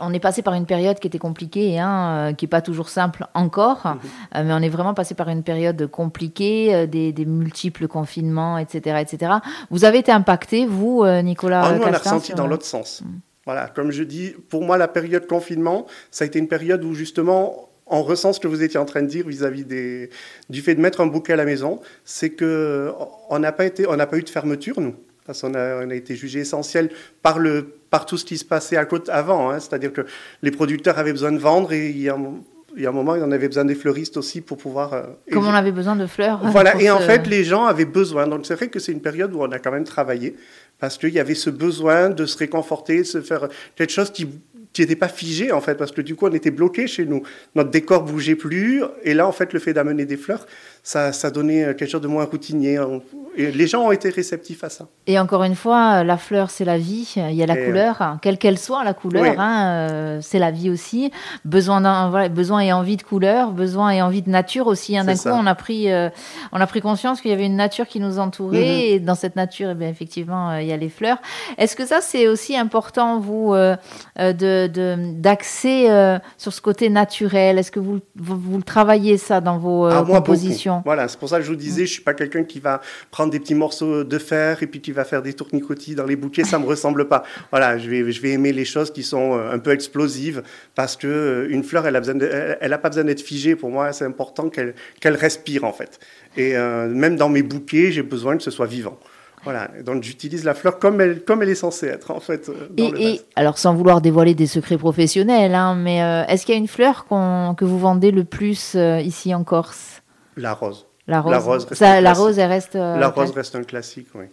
on 0.00 0.12
est 0.12 0.20
passé 0.20 0.42
par 0.42 0.54
une 0.54 0.66
période 0.66 0.98
qui 0.98 1.06
était 1.06 1.18
compliquée, 1.18 1.78
hein, 1.78 2.28
euh, 2.30 2.32
qui 2.32 2.44
n'est 2.44 2.48
pas 2.48 2.62
toujours 2.62 2.88
simple 2.88 3.26
encore, 3.34 3.82
mhm. 3.84 3.98
euh, 4.36 4.44
mais 4.44 4.52
on 4.52 4.62
est 4.62 4.68
vraiment 4.68 4.94
passé 4.94 5.14
par 5.14 5.28
une 5.28 5.42
période 5.42 5.86
compliquée, 5.88 6.74
euh, 6.74 6.86
des, 6.86 7.12
multiples 7.24 7.88
confinements, 7.88 8.58
etc., 8.58 8.98
etc. 9.00 9.32
Vous 9.70 9.84
avez 9.84 9.98
été 9.98 10.12
impacté, 10.12 10.66
vous, 10.66 11.04
Nicolas 11.22 11.62
ah, 11.64 11.72
Nous, 11.72 11.82
on 11.82 11.90
l'a 11.90 11.98
ressenti 11.98 12.34
dans 12.34 12.46
l'autre 12.46 12.66
sens. 12.66 13.02
Mm. 13.02 13.08
Voilà, 13.46 13.68
comme 13.68 13.90
je 13.90 14.02
dis, 14.02 14.34
pour 14.48 14.62
moi, 14.62 14.78
la 14.78 14.88
période 14.88 15.26
confinement, 15.26 15.86
ça 16.10 16.24
a 16.24 16.26
été 16.26 16.38
une 16.38 16.48
période 16.48 16.82
où 16.82 16.94
justement 16.94 17.68
on 17.86 18.02
ressent 18.02 18.32
ce 18.32 18.40
que 18.40 18.48
vous 18.48 18.62
étiez 18.62 18.80
en 18.80 18.86
train 18.86 19.02
de 19.02 19.06
dire 19.06 19.26
vis-à-vis 19.26 19.64
du 19.64 20.62
fait 20.62 20.74
de 20.74 20.80
mettre 20.80 21.02
un 21.02 21.06
bouquet 21.06 21.34
à 21.34 21.36
la 21.36 21.44
maison, 21.44 21.80
c'est 22.04 22.30
qu'on 22.30 23.38
n'a 23.38 23.52
pas, 23.52 23.66
été, 23.66 23.86
on 23.86 23.96
n'a 23.96 24.06
pas 24.06 24.16
eu 24.16 24.22
de 24.22 24.30
fermeture, 24.30 24.80
nous. 24.80 24.94
Parce 25.26 25.40
qu'on 25.40 25.54
a, 25.54 25.84
on 25.84 25.90
a 25.90 25.94
été 25.94 26.16
jugé 26.16 26.40
essentiel 26.40 26.90
par, 27.22 27.38
le, 27.38 27.76
par 27.94 28.06
tout 28.06 28.16
ce 28.16 28.24
qui 28.24 28.38
se 28.38 28.44
passait 28.44 28.76
à 28.76 28.86
côté 28.86 29.12
avant. 29.12 29.50
Hein. 29.50 29.60
C'est-à-dire 29.60 29.92
que 29.92 30.00
les 30.42 30.50
producteurs 30.50 30.98
avaient 30.98 31.12
besoin 31.12 31.30
de 31.30 31.38
vendre 31.38 31.72
et 31.72 31.90
il 31.90 32.00
y 32.00 32.08
a 32.08 32.14
un 32.16 32.92
moment, 32.92 33.12
on 33.12 33.30
avait 33.30 33.46
besoin 33.46 33.64
des 33.64 33.76
fleuristes 33.76 34.16
aussi 34.16 34.40
pour 34.40 34.58
pouvoir. 34.58 34.94
euh, 34.94 35.02
Comme 35.30 35.46
on 35.46 35.54
avait 35.54 35.70
besoin 35.70 35.94
de 35.94 36.06
fleurs. 36.06 36.40
Voilà, 36.42 36.72
pour 36.72 36.80
et 36.80 36.90
en 36.90 36.98
fait, 36.98 37.24
les 37.28 37.44
gens 37.44 37.66
avaient 37.66 37.84
besoin. 37.84 38.26
Donc, 38.26 38.46
c'est 38.46 38.56
vrai 38.56 38.66
que 38.66 38.80
c'est 38.80 38.90
une 38.90 39.00
période 39.00 39.32
où 39.32 39.42
on 39.42 39.52
a 39.52 39.60
quand 39.60 39.70
même 39.70 39.84
travaillé 39.84 40.34
parce 40.80 40.98
qu'il 40.98 41.10
y 41.10 41.20
avait 41.20 41.36
ce 41.36 41.50
besoin 41.50 42.10
de 42.10 42.26
se 42.26 42.36
réconforter, 42.36 42.98
de 42.98 43.04
se 43.04 43.20
faire 43.20 43.46
quelque 43.76 43.92
chose 43.92 44.10
qui 44.10 44.26
qui 44.72 44.80
n'était 44.82 44.96
pas 44.96 45.08
figé 45.08 45.52
en 45.52 45.60
fait 45.60 45.76
parce 45.76 45.92
que 45.92 46.02
du 46.02 46.16
coup 46.16 46.26
on 46.26 46.32
était 46.32 46.50
bloqué 46.50 46.88
chez 46.88 47.06
nous 47.06 47.22
notre 47.54 47.70
décor 47.70 48.02
bougeait 48.02 48.34
plus 48.34 48.82
et 49.04 49.14
là 49.14 49.26
en 49.26 49.30
fait 49.30 49.52
le 49.52 49.60
fait 49.60 49.72
d'amener 49.72 50.04
des 50.04 50.16
fleurs 50.16 50.46
ça 50.84 51.12
ça 51.12 51.30
donnait 51.32 51.74
quelque 51.74 51.90
chose 51.90 52.02
de 52.02 52.06
moins 52.08 52.24
routinier 52.26 52.78
On- 52.78 53.02
et 53.36 53.50
les 53.50 53.66
gens 53.66 53.82
ont 53.86 53.90
été 53.90 54.10
réceptifs 54.10 54.62
à 54.62 54.68
ça 54.70 54.86
Et 55.08 55.18
encore 55.18 55.42
une 55.42 55.56
fois, 55.56 56.04
la 56.04 56.16
fleur, 56.18 56.50
c'est 56.50 56.64
la 56.64 56.78
vie. 56.78 57.14
Il 57.16 57.34
y 57.34 57.42
a 57.42 57.46
la 57.46 57.58
Et, 57.58 57.64
couleur, 57.66 58.00
hein, 58.00 58.20
quelle 58.22 58.38
qu'elle 58.38 58.58
soit, 58.60 58.84
la 58.84 58.94
couleur, 58.94 59.24
Oui. 59.24 59.30
hein, 59.36 59.66
euh, 59.90 60.18
c'est 60.22 60.38
la 60.38 60.52
vie 60.52 60.70
aussi. 60.70 61.10
Besoin, 61.44 61.80
voilà, 62.10 62.28
besoin 62.28 62.60
et 62.60 62.72
envie 62.72 62.96
de 62.96 63.02
couleur, 63.02 63.50
besoin 63.50 63.90
et 63.90 64.00
envie 64.02 64.22
de 64.22 64.30
nature 64.30 64.68
aussi. 64.68 64.96
hein. 64.96 65.02
D'un 65.04 65.14
coup, 65.14 65.18
ça. 65.18 65.34
on 65.34 65.46
a 65.46 65.54
pris, 65.56 65.90
euh, 65.90 66.10
on 66.52 66.60
a 66.60 66.66
pris 66.68 66.80
conscience 66.80 67.20
qu'il 67.20 67.32
y 67.32 67.34
avait 67.34 67.46
une 67.46 67.56
nature 67.56 67.88
qui 67.88 67.98
nous 67.98 68.20
entourait. 68.20 68.58
Mhm. 68.58 68.80
Et 68.94 69.00
dans 69.00 69.16
cette 69.16 69.34
nature, 69.34 69.70
eh 69.72 69.74
bien, 69.74 69.88
effectivement, 69.88 70.50
euh, 70.50 70.62
il 70.62 70.68
y 70.68 70.72
a 70.72 70.76
les 70.76 70.88
fleurs. 70.88 71.18
Est-ce 71.58 71.74
que 71.74 71.84
ça, 71.86 72.00
c'est 72.00 72.28
aussi 72.28 72.56
important, 72.56 73.18
vous, 73.18 73.52
euh, 73.52 73.74
euh, 74.20 74.32
de, 74.32 74.68
de- 74.72 75.12
d'axer 75.20 75.86
euh, 75.90 76.18
sur 76.38 76.52
ce 76.52 76.60
côté 76.60 76.88
naturel? 76.88 77.58
Est-ce 77.58 77.72
que 77.72 77.80
vous, 77.80 77.98
vous, 78.16 78.38
vous 78.38 78.56
le 78.58 78.62
travaillez 78.62 79.16
ça 79.18 79.40
dans 79.40 79.58
vos 79.58 79.86
euh, 79.86 79.90
Ah, 79.92 80.04
compositions? 80.06 80.73
Voilà, 80.84 81.08
c'est 81.08 81.18
pour 81.18 81.28
ça 81.28 81.38
que 81.38 81.44
je 81.44 81.48
vous 81.50 81.56
disais, 81.56 81.86
je 81.86 81.92
suis 81.92 82.02
pas 82.02 82.14
quelqu'un 82.14 82.44
qui 82.44 82.60
va 82.60 82.80
prendre 83.10 83.30
des 83.30 83.40
petits 83.40 83.54
morceaux 83.54 84.04
de 84.04 84.18
fer 84.18 84.62
et 84.62 84.66
puis 84.66 84.80
qui 84.80 84.92
va 84.92 85.04
faire 85.04 85.22
des 85.22 85.32
tournicotis 85.34 85.94
dans 85.94 86.04
les 86.06 86.16
bouquets, 86.16 86.44
ça 86.44 86.58
me 86.58 86.66
ressemble 86.66 87.08
pas. 87.08 87.22
Voilà, 87.50 87.78
je 87.78 87.88
vais, 87.90 88.10
je 88.10 88.20
vais 88.20 88.30
aimer 88.30 88.52
les 88.52 88.64
choses 88.64 88.90
qui 88.92 89.02
sont 89.02 89.34
euh, 89.38 89.52
un 89.52 89.58
peu 89.58 89.70
explosives 89.72 90.42
parce 90.74 90.96
que 90.96 91.06
euh, 91.06 91.46
une 91.50 91.62
fleur, 91.62 91.86
elle 91.86 91.96
a 91.96 92.00
besoin, 92.00 92.14
de- 92.16 92.26
elle, 92.26 92.58
elle 92.60 92.72
a 92.72 92.78
pas 92.78 92.88
besoin 92.88 93.04
d'être 93.04 93.20
figée. 93.22 93.54
Pour 93.56 93.70
moi, 93.70 93.92
c'est 93.92 94.04
important 94.04 94.48
qu'elle, 94.48 94.74
qu'elle 95.00 95.14
respire 95.16 95.64
en 95.64 95.72
fait. 95.72 95.98
Et 96.36 96.56
euh, 96.56 96.88
même 96.88 97.16
dans 97.16 97.28
mes 97.28 97.42
bouquets, 97.42 97.92
j'ai 97.92 98.02
besoin 98.02 98.36
que 98.36 98.42
ce 98.42 98.50
soit 98.50 98.66
vivant. 98.66 98.98
Voilà, 99.44 99.68
donc 99.84 100.02
j'utilise 100.02 100.42
la 100.44 100.54
fleur 100.54 100.78
comme 100.78 101.02
elle, 101.02 101.20
comme 101.22 101.42
elle 101.42 101.50
est 101.50 101.54
censée 101.54 101.86
être 101.88 102.10
en 102.10 102.18
fait. 102.20 102.50
dans 102.70 102.84
Et, 102.86 102.90
le 102.90 102.98
et- 103.00 103.10
vase. 103.10 103.24
alors, 103.36 103.58
sans 103.58 103.74
vouloir 103.74 104.00
dévoiler 104.00 104.34
des 104.34 104.46
secrets 104.46 104.78
professionnels, 104.78 105.54
hein, 105.54 105.74
mais 105.74 106.02
euh, 106.02 106.24
est-ce 106.28 106.46
qu'il 106.46 106.54
y 106.54 106.56
a 106.56 106.60
une 106.60 106.66
fleur 106.66 107.04
que 107.10 107.64
vous 107.66 107.78
vendez 107.78 108.10
le 108.10 108.24
plus 108.24 108.72
euh, 108.74 109.00
ici 109.00 109.34
en 109.34 109.44
Corse? 109.44 109.93
La 110.36 110.52
rose. 110.54 110.86
La 111.06 111.20
rose. 111.20 111.32
La 111.32 111.38
rose 111.38 111.64
reste 111.66 111.74
Ça, 111.74 111.90
un 111.92 111.94
la 111.96 112.00
classique. 112.00 112.22
rose, 112.24 112.38
elle 112.38 112.48
reste. 112.48 112.76
euh, 112.76 112.96
la 112.98 113.08
rose 113.08 113.30
reste 113.32 113.54
un 113.56 113.62
classique, 113.64 114.08
oui. 114.14 114.24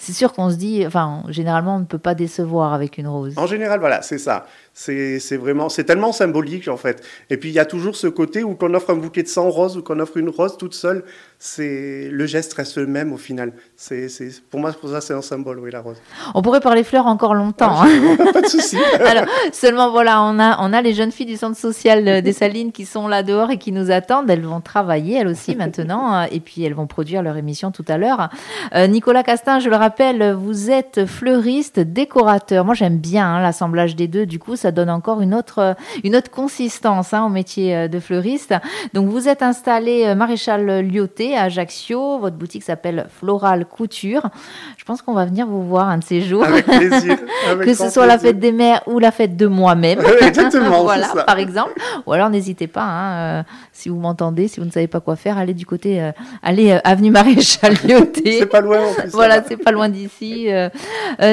C'est 0.00 0.12
sûr 0.12 0.32
qu'on 0.32 0.50
se 0.50 0.56
dit, 0.56 0.84
enfin, 0.84 1.22
généralement, 1.28 1.76
on 1.76 1.78
ne 1.78 1.84
peut 1.84 1.96
pas 1.98 2.14
décevoir 2.16 2.74
avec 2.74 2.98
une 2.98 3.06
rose. 3.06 3.34
En 3.36 3.46
général, 3.46 3.78
voilà, 3.78 4.02
c'est 4.02 4.18
ça. 4.18 4.46
C'est 4.74 5.20
c'est 5.20 5.36
vraiment, 5.36 5.68
c'est 5.68 5.84
tellement 5.84 6.10
symbolique 6.12 6.66
en 6.66 6.76
fait. 6.76 7.04
Et 7.30 7.36
puis 7.36 7.50
il 7.50 7.52
y 7.52 7.60
a 7.60 7.64
toujours 7.64 7.94
ce 7.94 8.08
côté 8.08 8.42
où 8.42 8.56
qu'on 8.56 8.74
offre 8.74 8.90
un 8.90 8.96
bouquet 8.96 9.22
de 9.22 9.28
100 9.28 9.48
roses 9.48 9.76
ou 9.76 9.82
qu'on 9.82 10.00
offre 10.00 10.16
une 10.16 10.28
rose 10.28 10.56
toute 10.58 10.74
seule, 10.74 11.04
c'est 11.38 12.08
le 12.10 12.26
geste 12.26 12.52
reste 12.54 12.78
le 12.78 12.86
même 12.88 13.12
au 13.12 13.16
final. 13.16 13.52
C'est 13.82 14.10
pour 14.50 14.60
moi, 14.60 14.72
pour 14.72 14.90
ça, 14.90 15.00
c'est 15.00 15.14
un 15.14 15.22
symbole, 15.22 15.58
oui, 15.58 15.70
la 15.70 15.80
rose. 15.80 15.96
On 16.34 16.42
pourrait 16.42 16.60
parler 16.60 16.84
fleurs 16.84 17.06
encore 17.06 17.32
longtemps. 17.34 17.80
hein. 17.80 17.88
Pas 18.30 18.42
de 18.42 18.46
souci. 18.46 18.76
Alors, 19.06 19.24
seulement 19.52 19.90
voilà, 19.90 20.22
on 20.22 20.38
a, 20.38 20.58
on 20.60 20.74
a 20.74 20.82
les 20.82 20.92
jeunes 20.92 21.12
filles 21.12 21.24
du 21.24 21.38
centre 21.38 21.56
social 21.56 22.06
euh, 22.06 22.20
des 22.20 22.34
Salines 22.34 22.72
qui 22.72 22.84
sont 22.84 23.08
là 23.08 23.22
dehors 23.22 23.50
et 23.50 23.56
qui 23.56 23.72
nous 23.72 23.90
attendent. 23.90 24.28
Elles 24.28 24.44
vont 24.44 24.60
travailler, 24.60 25.16
elles 25.16 25.28
aussi, 25.28 25.56
maintenant, 25.56 26.14
euh, 26.14 26.26
et 26.30 26.40
puis 26.40 26.62
elles 26.62 26.74
vont 26.74 26.86
produire 26.86 27.22
leur 27.22 27.38
émission 27.38 27.70
tout 27.70 27.84
à 27.88 27.96
l'heure. 27.96 28.28
Euh, 28.74 28.86
Nicolas 28.86 29.22
Castin, 29.22 29.60
je 29.60 29.70
le 29.70 29.76
rappelle, 29.76 30.34
vous 30.34 30.70
êtes 30.70 31.06
fleuriste, 31.06 31.80
décorateur. 31.80 32.66
Moi, 32.66 32.74
j'aime 32.74 32.98
bien 32.98 33.26
hein, 33.26 33.40
l'assemblage 33.40 33.96
des 33.96 34.08
deux. 34.08 34.26
Du 34.26 34.38
coup, 34.38 34.56
ça 34.56 34.72
donne 34.72 34.90
encore 34.90 35.22
une 35.22 35.34
autre, 35.34 35.74
une 36.04 36.16
autre 36.16 36.30
consistance 36.30 37.14
hein, 37.14 37.24
au 37.24 37.30
métier 37.30 37.88
de 37.88 37.98
fleuriste. 37.98 38.52
Donc, 38.92 39.08
vous 39.08 39.26
êtes 39.26 39.42
installé 39.42 40.14
maréchal 40.14 40.80
Lyoté 40.86 41.34
à 41.34 41.44
Ajaccio. 41.44 42.18
Votre 42.18 42.36
boutique 42.36 42.62
s'appelle 42.62 43.06
Floral 43.08 43.68
Couture. 43.70 44.28
Je 44.76 44.84
pense 44.84 45.00
qu'on 45.02 45.14
va 45.14 45.24
venir 45.24 45.46
vous 45.46 45.62
voir 45.62 45.88
un 45.88 45.98
de 45.98 46.04
ces 46.04 46.20
jours. 46.20 46.44
Avec 46.44 46.66
plaisir. 46.66 47.16
avec 47.50 47.66
que 47.66 47.74
ce 47.74 47.88
soit 47.88 48.06
la 48.06 48.18
fête 48.18 48.38
des 48.38 48.52
mères 48.52 48.82
ou 48.86 48.98
la 48.98 49.10
fête 49.10 49.36
de 49.36 49.46
moi-même. 49.46 50.00
Exactement, 50.20 50.82
voilà, 50.84 51.06
ça. 51.08 51.22
par 51.24 51.38
exemple. 51.38 51.72
Ou 52.06 52.12
alors 52.12 52.28
n'hésitez 52.30 52.66
pas, 52.66 52.82
hein, 52.82 53.12
euh, 53.40 53.42
si 53.72 53.88
vous 53.88 53.96
m'entendez, 53.98 54.48
si 54.48 54.60
vous 54.60 54.66
ne 54.66 54.70
savez 54.70 54.86
pas 54.88 55.00
quoi 55.00 55.16
faire, 55.16 55.38
allez 55.38 55.54
du 55.54 55.66
côté, 55.66 56.02
euh, 56.02 56.12
allez 56.42 56.72
euh, 56.72 56.78
avenue 56.84 57.10
Maréchal 57.10 57.74
Lyoté. 57.84 58.38
C'est 58.40 58.46
pas 58.46 58.60
loin 58.60 58.78
en 58.80 58.92
plus. 58.94 59.10
Voilà, 59.20 59.42
c'est 59.46 59.56
pas 59.56 59.70
loin 59.70 59.88
d'ici. 59.88 60.48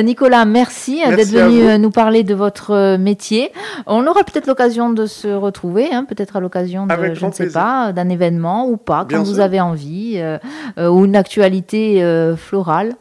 Nicolas, 0.03 0.45
merci, 0.45 1.01
Merci 1.05 1.15
d'être 1.15 1.43
venu 1.45 1.79
nous 1.79 1.91
parler 1.91 2.23
de 2.23 2.33
votre 2.35 2.97
métier. 2.97 3.51
On 3.85 4.05
aura 4.07 4.23
peut-être 4.23 4.47
l'occasion 4.47 4.89
de 4.91 5.05
se 5.05 5.27
retrouver, 5.27 5.89
hein, 5.93 6.05
peut-être 6.05 6.35
à 6.35 6.39
l'occasion 6.39 6.85
de, 6.85 6.91
Avec 6.91 7.15
je 7.15 7.25
ne 7.25 7.31
sais 7.31 7.43
plaisir. 7.45 7.61
pas, 7.61 7.91
d'un 7.93 8.09
événement 8.09 8.67
ou 8.67 8.77
pas, 8.77 9.05
Bien 9.05 9.17
quand 9.19 9.23
vous 9.23 9.35
sûr. 9.35 9.43
avez 9.43 9.61
envie, 9.61 10.21
ou 10.77 11.05
une 11.05 11.15
actualité 11.15 12.01
florale. 12.35 12.97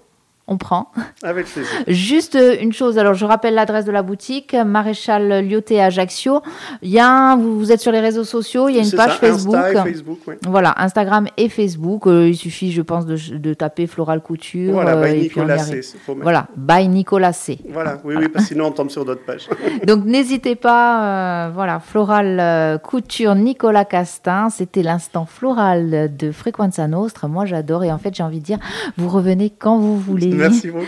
On 0.49 0.59
prend. 0.59 0.93
Avec 1.25 1.47
plaisir. 1.47 1.69
Juste 1.88 2.37
euh, 2.37 2.55
une 2.61 2.73
chose, 2.73 2.99
alors 2.99 3.15
je 3.15 3.25
rappelle 3.25 3.55
l'adresse 3.55 3.85
de 3.85 3.91
la 3.91 4.03
boutique, 4.05 4.55
Maréchal 4.55 5.45
Lyoté 5.45 5.81
à 5.81 5.87
Ajaccio. 5.87 6.41
Il 6.83 6.90
y 6.90 7.01
a 7.01 7.09
un- 7.09 7.37
vous, 7.37 7.59
vous 7.59 7.73
êtes 7.73 7.81
sur 7.81 7.90
les 7.90 7.99
réseaux 7.99 8.23
sociaux, 8.23 8.68
il 8.68 8.77
y 8.77 8.79
a 8.79 8.83
une 8.83 8.90
page 8.92 9.11
ça, 9.12 9.16
Facebook. 9.18 9.57
Insta 9.57 9.81
et 9.81 9.92
Facebook, 9.92 10.18
oui. 10.29 10.35
Voilà, 10.47 10.73
Instagram 10.79 11.27
et 11.37 11.49
Facebook. 11.49 12.07
Euh, 12.07 12.29
il 12.29 12.37
suffit, 12.37 12.70
je 12.70 12.81
pense, 12.83 13.07
de, 13.07 13.16
de 13.37 13.55
taper 13.55 13.88
Floral 13.88 14.20
Couture. 14.20 14.73
Voilà, 14.75 14.92
euh, 14.94 15.03
by 15.05 15.16
et 15.16 15.20
Nicolas. 15.23 15.59
C. 15.59 15.81
Voilà, 16.23 16.47
by 16.57 16.87
Nicolas 16.87 17.33
C. 17.33 17.59
Voilà, 17.68 17.99
oui, 18.05 18.14
oui, 18.16 18.29
parce 18.29 18.44
que 18.44 18.55
sinon 18.55 18.66
on 18.66 18.70
tombe 18.70 18.90
sur 18.90 19.05
d'autres 19.05 19.25
pages. 19.25 19.49
Donc 19.87 20.05
n'hésitez 20.05 20.55
pas, 20.55 21.47
euh, 21.47 21.51
voilà, 21.53 21.81
Floral 21.81 22.81
Couture 22.85 23.35
Nicolas 23.35 23.85
Castin. 23.85 24.49
C'était 24.51 24.85
l'instant 24.85 25.27
floral 25.27 26.14
de 26.16 26.31
Frequenza 26.31 26.87
Nostra. 26.87 27.27
Moi 27.27 27.47
j'adore 27.47 27.83
et 27.83 27.90
en 27.90 27.99
fait 27.99 28.14
j'ai 28.14 28.23
envie 28.23 28.38
de 28.38 28.44
dire, 28.44 28.59
vous 28.97 29.09
revenez 29.09 29.51
quand 29.51 29.79
vous 29.79 29.99
voulez. 29.99 30.36
Merci 30.37 30.70
beaucoup. 30.70 30.87